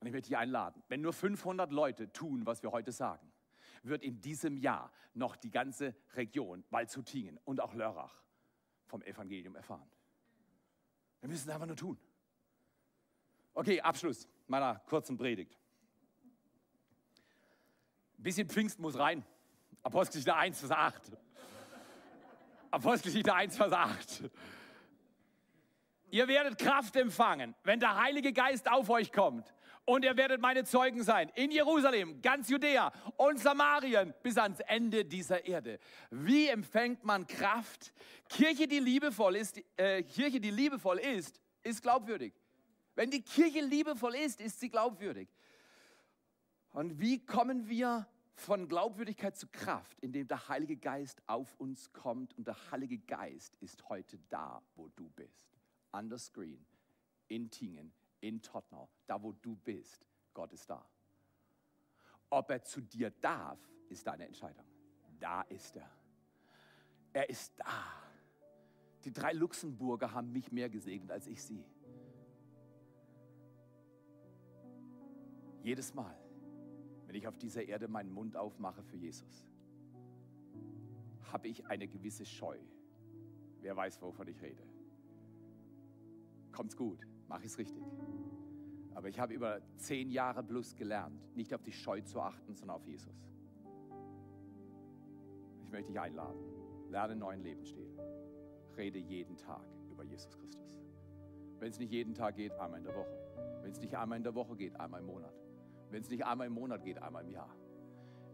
[0.00, 3.32] Und ich möchte dich einladen, wenn nur 500 Leute tun, was wir heute sagen,
[3.82, 8.22] wird in diesem Jahr noch die ganze Region Waldshutingen und auch Lörrach
[8.86, 9.88] vom Evangelium erfahren.
[11.20, 11.98] Wir müssen es einfach nur tun.
[13.54, 15.58] Okay, Abschluss meiner kurzen Predigt.
[18.18, 19.24] Ein bisschen Pfingst muss rein.
[19.82, 21.12] Apostelgeschichte 1, Vers 8.
[22.70, 24.30] Apostelgeschichte 1, Vers 8.
[26.10, 29.52] Ihr werdet Kraft empfangen, wenn der Heilige Geist auf euch kommt.
[29.84, 35.06] Und ihr werdet meine Zeugen sein in Jerusalem, ganz Judäa und Samarien bis ans Ende
[35.06, 35.78] dieser Erde.
[36.10, 37.94] Wie empfängt man Kraft?
[38.28, 42.34] Kirche, die liebevoll ist, äh, Kirche, die liebevoll ist, ist glaubwürdig.
[42.94, 45.28] Wenn die Kirche liebevoll ist, ist sie glaubwürdig.
[46.72, 48.06] Und wie kommen wir
[48.38, 53.56] von Glaubwürdigkeit zu Kraft, indem der Heilige Geist auf uns kommt und der Heilige Geist
[53.56, 55.58] ist heute da, wo du bist.
[55.90, 56.64] An der Screen,
[57.26, 60.06] in Tingen, in Tottenau, da wo du bist.
[60.34, 60.88] Gott ist da.
[62.30, 64.66] Ob er zu dir darf, ist deine Entscheidung.
[65.18, 65.90] Da ist er.
[67.12, 67.64] Er ist da.
[69.04, 71.64] Die drei Luxemburger haben mich mehr gesegnet als ich sie.
[75.62, 76.27] Jedes Mal
[77.08, 79.48] wenn ich auf dieser Erde meinen Mund aufmache für Jesus,
[81.32, 82.58] habe ich eine gewisse Scheu.
[83.62, 84.62] Wer weiß, wovon ich rede.
[86.52, 87.82] Kommt's gut, mache ich es richtig.
[88.94, 92.76] Aber ich habe über zehn Jahre plus gelernt, nicht auf die Scheu zu achten, sondern
[92.76, 93.26] auf Jesus.
[95.64, 96.38] Ich möchte dich einladen.
[96.90, 97.88] Lerne einen neuen Lebensstil.
[98.76, 100.76] Rede jeden Tag über Jesus Christus.
[101.58, 103.62] Wenn es nicht jeden Tag geht, einmal in der Woche.
[103.62, 105.47] Wenn es nicht einmal in der Woche geht, einmal im Monat.
[105.90, 107.54] Wenn es nicht einmal im Monat geht, einmal im Jahr.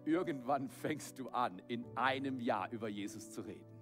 [0.05, 3.75] Irgendwann fängst du an, in einem Jahr über Jesus zu reden.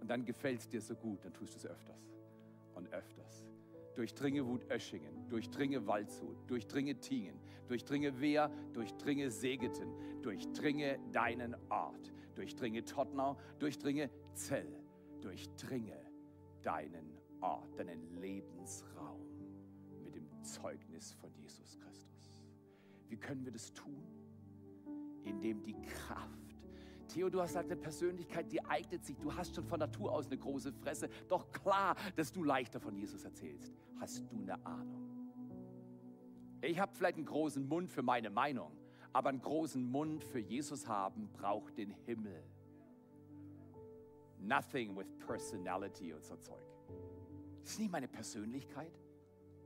[0.00, 2.12] Und dann gefällt es dir so gut, dann tust du es öfters
[2.74, 3.46] und öfters.
[3.94, 13.36] Durchdringe Wut-Öschingen, durchdringe Waldshut, durchdringe Tingen, durchdringe Wehr, durchdringe Segeten, durchdringe deinen Ort, durchdringe Tottenau,
[13.58, 14.80] durchdringe Zell,
[15.20, 15.96] durchdringe
[16.62, 19.26] deinen Ort, deinen Lebensraum
[20.02, 22.41] mit dem Zeugnis von Jesus Christus.
[23.12, 24.02] Wie können wir das tun?
[25.22, 26.42] Indem die Kraft
[27.12, 29.18] Theo, du hast halt eine Persönlichkeit, die eignet sich.
[29.18, 31.10] Du hast schon von Natur aus eine große Fresse.
[31.28, 33.74] Doch klar, dass du leichter von Jesus erzählst.
[34.00, 35.10] Hast du eine Ahnung?
[36.62, 38.72] Ich habe vielleicht einen großen Mund für meine Meinung,
[39.12, 42.42] aber einen großen Mund für Jesus haben braucht den Himmel.
[44.38, 46.64] Nothing with personality und so Zeug.
[47.60, 48.98] Das ist nicht meine Persönlichkeit.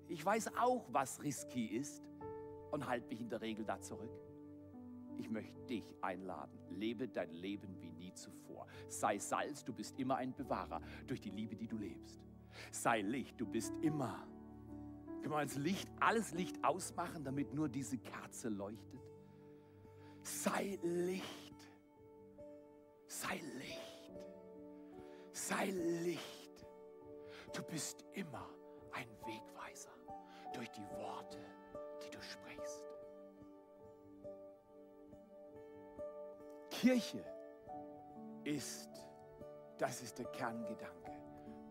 [0.09, 2.06] Ich weiß auch, was risky ist
[2.77, 4.11] und halte mich in der Regel da zurück.
[5.17, 6.59] Ich möchte dich einladen.
[6.69, 8.67] Lebe dein Leben wie nie zuvor.
[8.89, 12.21] Sei Salz, du bist immer ein Bewahrer durch die Liebe, die du lebst.
[12.71, 14.27] Sei Licht, du bist immer.
[15.23, 19.01] Können wir als Licht alles Licht ausmachen, damit nur diese Kerze leuchtet?
[20.23, 21.71] Sei Licht.
[23.07, 24.11] Sei Licht.
[25.33, 26.67] Sei Licht.
[27.55, 28.51] Du bist immer
[28.93, 29.97] ein Wegweiser
[30.53, 31.39] durch die Worte,
[36.81, 37.25] Kirche
[38.45, 38.91] ist,
[39.79, 41.11] das ist der Kerngedanke,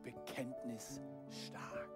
[0.01, 1.91] Bekenntnis stark.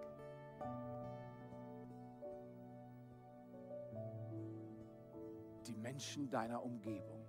[5.66, 7.24] Die Menschen deiner Umgebung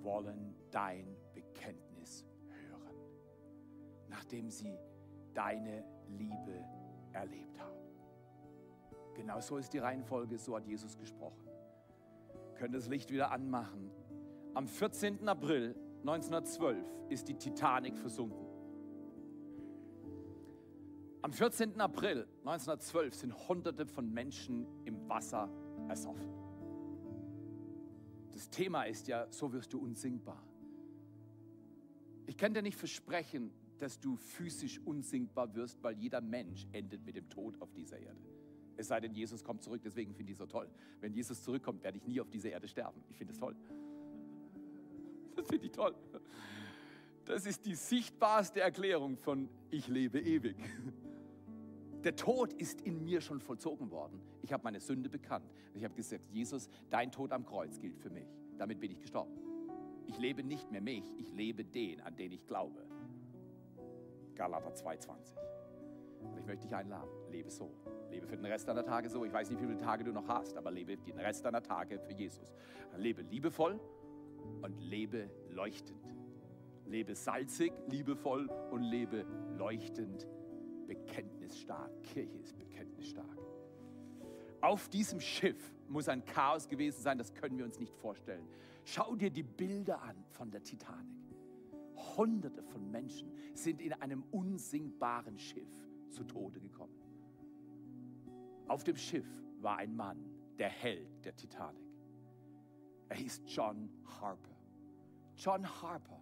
[0.00, 2.24] wollen dein Bekenntnis
[2.70, 2.96] hören,
[4.08, 4.78] nachdem sie
[5.34, 6.64] deine Liebe
[7.12, 7.76] erlebt haben.
[9.14, 11.50] Genau so ist die Reihenfolge, so hat Jesus gesprochen.
[12.54, 13.90] Können das Licht wieder anmachen
[14.54, 15.28] am 14.
[15.28, 18.46] April 1912 ist die Titanic versunken.
[21.22, 21.80] Am 14.
[21.80, 25.48] April 1912 sind Hunderte von Menschen im Wasser
[25.88, 26.28] ersoffen.
[28.32, 30.42] Das Thema ist ja, so wirst du unsinkbar.
[32.26, 37.16] Ich kann dir nicht versprechen, dass du physisch unsinkbar wirst, weil jeder Mensch endet mit
[37.16, 38.20] dem Tod auf dieser Erde.
[38.76, 40.68] Es sei denn, Jesus kommt zurück, deswegen finde ich es so toll.
[41.00, 43.02] Wenn Jesus zurückkommt, werde ich nie auf dieser Erde sterben.
[43.10, 43.54] Ich finde es toll.
[45.36, 45.94] Das finde ich toll.
[47.24, 50.56] Das ist die sichtbarste Erklärung von ich lebe ewig.
[52.04, 54.20] Der Tod ist in mir schon vollzogen worden.
[54.42, 55.52] Ich habe meine Sünde bekannt.
[55.72, 58.26] Ich habe gesagt, Jesus, dein Tod am Kreuz gilt für mich.
[58.58, 59.32] Damit bin ich gestorben.
[60.06, 62.84] Ich lebe nicht mehr mich, ich lebe den, an den ich glaube.
[64.34, 65.36] Galater 2,20.
[66.22, 67.72] Und ich möchte dich einladen, lebe so.
[68.10, 69.24] Lebe für den Rest deiner Tage so.
[69.24, 71.98] Ich weiß nicht, wie viele Tage du noch hast, aber lebe den Rest deiner Tage
[72.00, 72.52] für Jesus.
[72.96, 73.80] Lebe liebevoll,
[74.62, 75.98] und lebe leuchtend.
[76.86, 79.24] Lebe salzig, liebevoll und lebe
[79.56, 80.26] leuchtend,
[80.86, 82.02] bekenntnisstark.
[82.02, 83.38] Kirche ist bekenntnisstark.
[84.60, 88.46] Auf diesem Schiff muss ein Chaos gewesen sein, das können wir uns nicht vorstellen.
[88.84, 91.18] Schau dir die Bilder an von der Titanic.
[92.16, 95.68] Hunderte von Menschen sind in einem unsinkbaren Schiff
[96.10, 96.94] zu Tode gekommen.
[98.68, 99.26] Auf dem Schiff
[99.60, 100.18] war ein Mann,
[100.58, 101.81] der Held der Titanic.
[103.12, 103.88] Er hieß John
[104.22, 104.56] Harper.
[105.36, 106.18] John Harper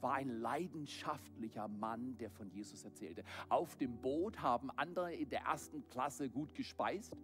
[0.00, 3.22] war ein leidenschaftlicher Mann, der von Jesus erzählte.
[3.48, 7.16] Auf dem Boot haben andere in der ersten Klasse gut gespeist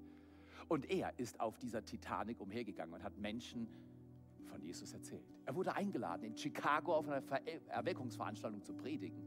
[0.69, 3.67] und er ist auf dieser Titanic umhergegangen und hat Menschen
[4.45, 5.27] von Jesus erzählt.
[5.47, 7.25] Er wurde eingeladen, in Chicago auf einer
[7.71, 9.21] Erweckungsveranstaltung zu predigen,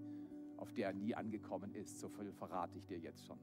[0.56, 2.00] auf der er nie angekommen ist.
[2.00, 3.42] So viel verrate ich dir jetzt schon.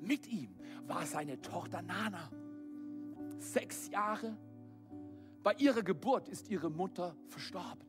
[0.00, 0.54] Mit ihm
[0.86, 2.30] war seine Tochter Nana.
[3.38, 4.36] Sechs Jahre.
[5.42, 7.84] Bei ihrer Geburt ist ihre Mutter verstorben.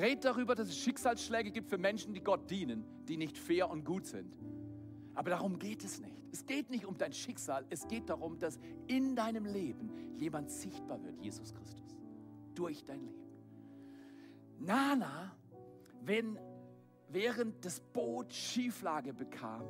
[0.00, 3.84] Red darüber, dass es Schicksalsschläge gibt für Menschen, die Gott dienen, die nicht fair und
[3.84, 4.36] gut sind.
[5.14, 6.14] Aber darum geht es nicht.
[6.32, 7.64] Es geht nicht um dein Schicksal.
[7.70, 11.96] Es geht darum, dass in deinem Leben jemand sichtbar wird, Jesus Christus,
[12.54, 13.24] durch dein Leben.
[14.58, 15.30] Nana,
[16.04, 16.38] wenn
[17.08, 19.64] während das Boot Schieflage bekam,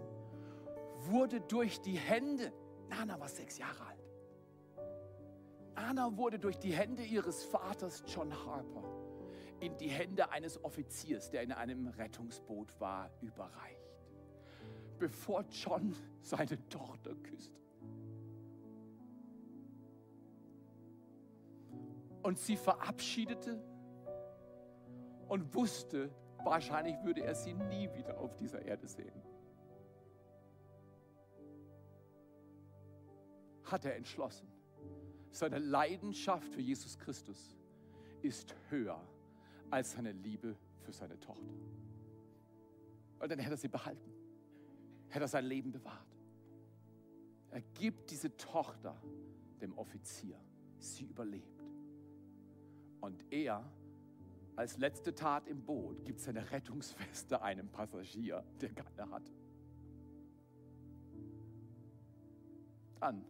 [1.09, 2.53] wurde durch die Hände,
[2.89, 3.95] Nana war sechs Jahre alt,
[5.75, 8.85] Anna wurde durch die Hände ihres Vaters John Harper
[9.61, 13.81] in die Hände eines Offiziers, der in einem Rettungsboot war, überreicht,
[14.99, 17.59] bevor John seine Tochter küsste.
[22.23, 23.63] Und sie verabschiedete
[25.29, 26.11] und wusste,
[26.45, 29.23] Wahrscheinlich würde er sie nie wieder auf dieser Erde sehen.
[33.65, 34.47] Hat er entschlossen.
[35.31, 37.57] Seine Leidenschaft für Jesus Christus
[38.23, 39.01] ist höher
[39.71, 41.53] als seine Liebe für seine Tochter.
[43.19, 44.13] Weil dann hätte er sie behalten,
[45.09, 46.15] hätte er sein Leben bewahrt.
[47.51, 49.01] Er gibt diese Tochter
[49.61, 50.39] dem Offizier.
[50.79, 51.63] Sie überlebt.
[53.01, 53.65] Und er,
[54.57, 59.33] als letzte Tat im Boot, gibt seine Rettungsweste einem Passagier, der keine hatte.
[63.01, 63.25] Dann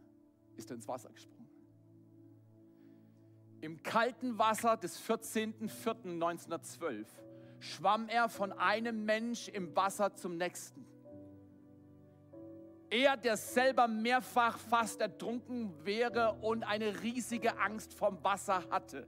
[0.55, 1.49] ist er ins Wasser gesprungen.
[3.61, 7.07] Im kalten Wasser des 14.04.1912
[7.59, 10.85] schwamm er von einem Mensch im Wasser zum nächsten.
[12.91, 19.07] Er, der selber mehrfach fast ertrunken wäre und eine riesige Angst vom Wasser hatte,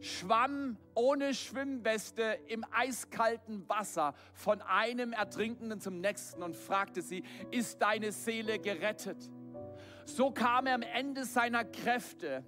[0.00, 7.80] schwamm ohne Schwimmweste im eiskalten Wasser von einem Ertrinkenden zum nächsten und fragte sie, ist
[7.82, 9.30] deine Seele gerettet?
[10.04, 12.44] So kam er am Ende seiner Kräfte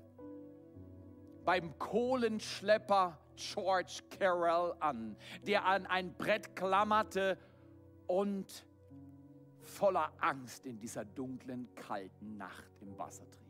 [1.45, 7.39] beim Kohlenschlepper George Carroll an, der an ein Brett klammerte
[8.07, 8.67] und
[9.63, 13.48] voller Angst in dieser dunklen, kalten Nacht im Wasser trieb.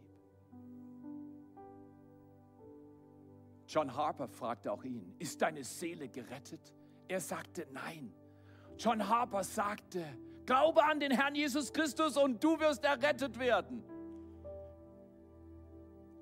[3.69, 6.75] John Harper fragte auch ihn, ist deine Seele gerettet?
[7.07, 8.15] Er sagte nein.
[8.79, 10.05] John Harper sagte,
[10.47, 13.85] glaube an den Herrn Jesus Christus und du wirst errettet werden.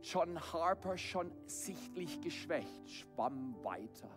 [0.03, 4.11] John Harper, schon sichtlich geschwächt, schwamm weiter.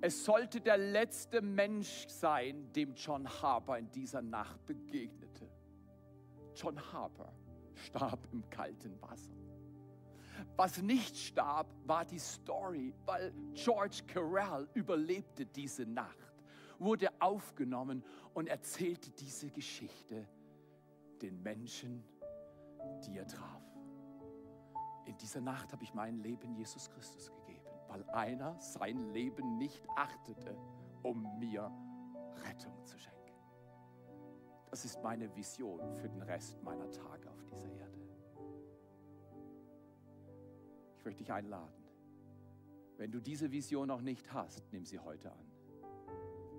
[0.00, 5.50] Es sollte der letzte Mensch sein, dem John Harper in dieser Nacht begegnete.
[6.54, 7.32] John Harper
[7.74, 9.34] starb im kalten Wasser.
[10.56, 16.42] Was nicht starb, war die Story, weil George Carell überlebte diese Nacht,
[16.78, 20.28] wurde aufgenommen und erzählte diese Geschichte
[21.20, 22.04] den Menschen,
[23.06, 23.62] die er traf.
[25.06, 29.82] In dieser Nacht habe ich mein Leben Jesus Christus gegeben, weil einer sein Leben nicht
[29.96, 30.56] achtete,
[31.02, 31.72] um mir
[32.44, 33.18] Rettung zu schenken.
[34.70, 37.77] Das ist meine Vision für den Rest meiner Tage auf dieser Erde.
[40.98, 41.72] Ich möchte dich einladen.
[42.96, 45.46] Wenn du diese Vision noch nicht hast, nimm sie heute an.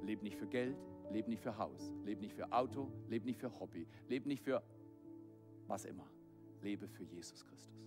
[0.01, 0.77] Leb nicht für Geld,
[1.11, 4.63] leb nicht für Haus, leb nicht für Auto, leb nicht für Hobby, leb nicht für
[5.67, 6.09] was immer.
[6.61, 7.83] Lebe für Jesus Christus.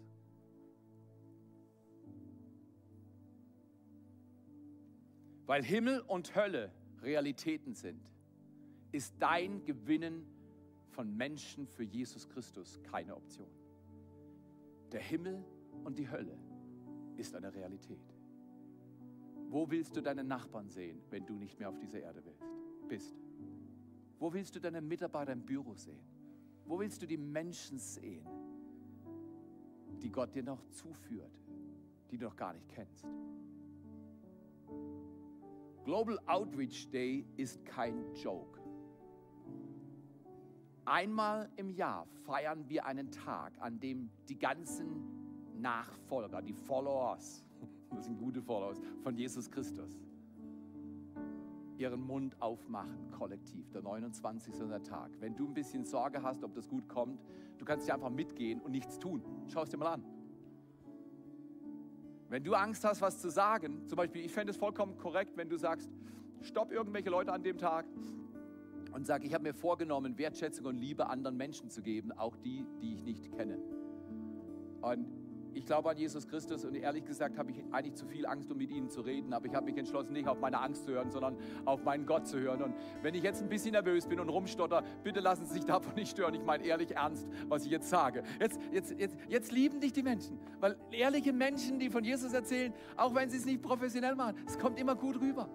[5.46, 6.70] Weil Himmel und Hölle
[7.02, 8.12] Realitäten sind,
[8.92, 10.26] ist dein Gewinnen
[10.90, 13.50] von Menschen für Jesus Christus keine Option.
[14.92, 15.42] Der Himmel
[15.84, 16.38] und die Hölle
[17.16, 18.14] ist eine Realität.
[19.48, 22.22] Wo willst du deine Nachbarn sehen, wenn du nicht mehr auf dieser Erde
[22.88, 23.14] bist?
[24.18, 26.04] Wo willst du deine Mitarbeiter im Büro sehen?
[26.64, 28.26] Wo willst du die Menschen sehen,
[30.00, 31.32] die Gott dir noch zuführt,
[32.10, 33.06] die du noch gar nicht kennst?
[35.84, 38.60] Global Outreach Day ist kein Joke.
[40.84, 45.21] Einmal im Jahr feiern wir einen Tag, an dem die ganzen
[45.62, 47.44] Nachfolger, die Followers,
[47.94, 50.02] das sind gute Followers von Jesus Christus,
[51.78, 53.70] ihren Mund aufmachen, kollektiv.
[53.70, 54.52] Der 29.
[54.52, 55.10] ist der Tag.
[55.20, 57.24] Wenn du ein bisschen Sorge hast, ob das gut kommt,
[57.58, 59.22] du kannst ja einfach mitgehen und nichts tun.
[59.48, 60.04] Schau es dir mal an.
[62.28, 65.48] Wenn du Angst hast, was zu sagen, zum Beispiel, ich fände es vollkommen korrekt, wenn
[65.48, 65.90] du sagst,
[66.40, 67.84] stopp irgendwelche Leute an dem Tag
[68.92, 72.66] und sag, ich habe mir vorgenommen, Wertschätzung und Liebe anderen Menschen zu geben, auch die,
[72.80, 73.58] die ich nicht kenne.
[74.80, 75.21] Und
[75.54, 78.58] ich glaube an Jesus Christus und ehrlich gesagt habe ich eigentlich zu viel Angst, um
[78.58, 81.10] mit ihnen zu reden, aber ich habe mich entschlossen, nicht auf meine Angst zu hören,
[81.10, 82.62] sondern auf meinen Gott zu hören.
[82.62, 85.94] Und wenn ich jetzt ein bisschen nervös bin und rumstotter, bitte lassen Sie sich davon
[85.94, 86.34] nicht stören.
[86.34, 88.22] Ich meine ehrlich ernst, was ich jetzt sage.
[88.40, 92.72] Jetzt, jetzt, jetzt, jetzt lieben dich die Menschen, weil ehrliche Menschen, die von Jesus erzählen,
[92.96, 95.48] auch wenn sie es nicht professionell machen, es kommt immer gut rüber.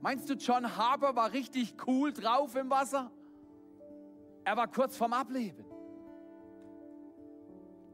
[0.00, 3.10] Meinst du, John Harper war richtig cool drauf im Wasser?
[4.44, 5.64] Er war kurz vorm Ableben.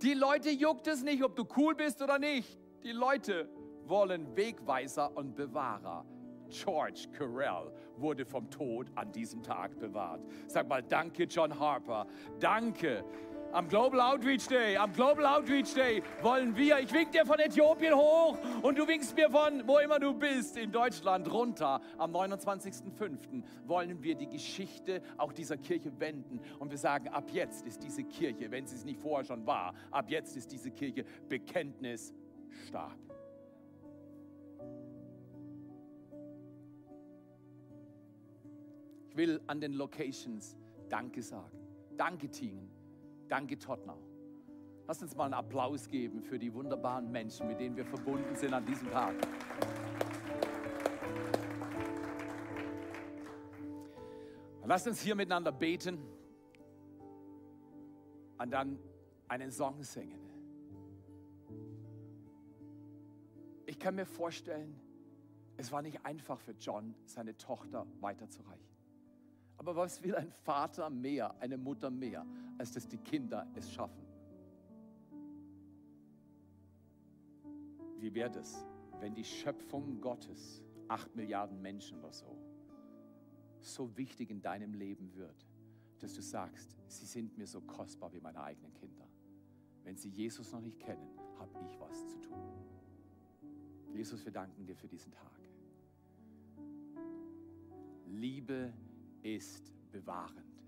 [0.02, 2.58] Die Leute juckt es nicht, ob du cool bist oder nicht.
[2.82, 3.50] Die Leute
[3.84, 6.06] wollen Wegweiser und Bewahrer.
[6.48, 10.22] George Carell wurde vom Tod an diesem Tag bewahrt.
[10.46, 12.06] Sag mal, danke John Harper.
[12.40, 13.04] Danke
[13.52, 17.94] am Global Outreach Day, am Global Outreach Day wollen wir, ich wink dir von Äthiopien
[17.94, 21.80] hoch und du winkst mir von wo immer du bist in Deutschland runter.
[21.98, 23.42] Am 29.05.
[23.66, 28.04] wollen wir die Geschichte auch dieser Kirche wenden und wir sagen, ab jetzt ist diese
[28.04, 32.14] Kirche, wenn sie es nicht vorher schon war, ab jetzt ist diese Kirche Bekenntnis
[32.66, 32.96] stark.
[39.08, 40.56] Ich will an den Locations
[40.88, 41.58] Danke sagen.
[41.96, 42.79] Danke, Tingen.
[43.30, 43.96] Danke, Tottenau.
[44.88, 48.52] Lass uns mal einen Applaus geben für die wunderbaren Menschen, mit denen wir verbunden sind
[48.52, 49.14] an diesem Tag.
[54.64, 55.98] Lasst uns hier miteinander beten
[58.38, 58.80] und dann
[59.28, 60.20] einen Song singen.
[63.66, 64.74] Ich kann mir vorstellen,
[65.56, 68.69] es war nicht einfach für John, seine Tochter weiterzureichen.
[69.60, 72.24] Aber was will ein Vater mehr, eine Mutter mehr,
[72.56, 74.06] als dass die Kinder es schaffen?
[77.98, 78.64] Wie wäre es,
[79.00, 82.38] wenn die Schöpfung Gottes, acht Milliarden Menschen oder so,
[83.60, 85.46] so wichtig in deinem Leben wird,
[85.98, 89.06] dass du sagst, sie sind mir so kostbar wie meine eigenen Kinder.
[89.84, 92.38] Wenn sie Jesus noch nicht kennen, habe ich was zu tun.
[93.92, 95.38] Jesus, wir danken dir für diesen Tag.
[98.06, 98.72] Liebe
[99.22, 100.64] ist bewahrend.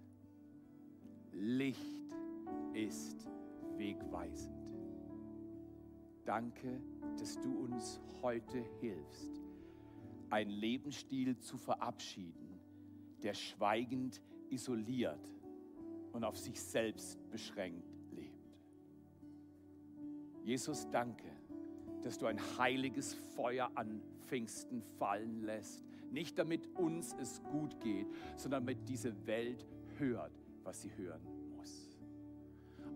[1.33, 2.17] Licht
[2.75, 3.29] ist
[3.77, 4.63] wegweisend.
[6.25, 6.81] Danke,
[7.19, 9.41] dass du uns heute hilfst,
[10.31, 12.61] einen Lebensstil zu verabschieden,
[13.23, 15.29] der schweigend isoliert
[16.13, 18.59] und auf sich selbst beschränkt lebt.
[20.45, 21.31] Jesus, danke,
[22.03, 25.85] dass du ein heiliges Feuer an Pfingsten fallen lässt.
[26.13, 28.07] Nicht damit uns es gut geht,
[28.37, 29.67] sondern damit diese Welt
[29.99, 31.23] hört, was sie hören
[31.57, 31.99] muss.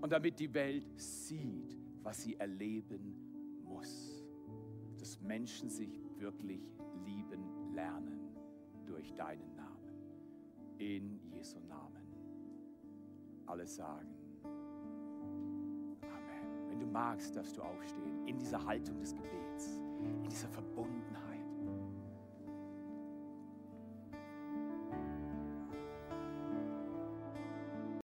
[0.03, 3.17] Und damit die Welt sieht, was sie erleben
[3.65, 4.23] muss.
[4.99, 6.61] Dass Menschen sich wirklich
[7.07, 8.37] lieben lernen
[8.85, 9.67] durch deinen Namen.
[10.77, 12.03] In Jesu Namen.
[13.47, 14.15] Alle sagen.
[16.03, 16.69] Amen.
[16.69, 21.26] Wenn du magst, darfst du aufstehen in dieser Haltung des Gebets, in dieser Verbundenheit.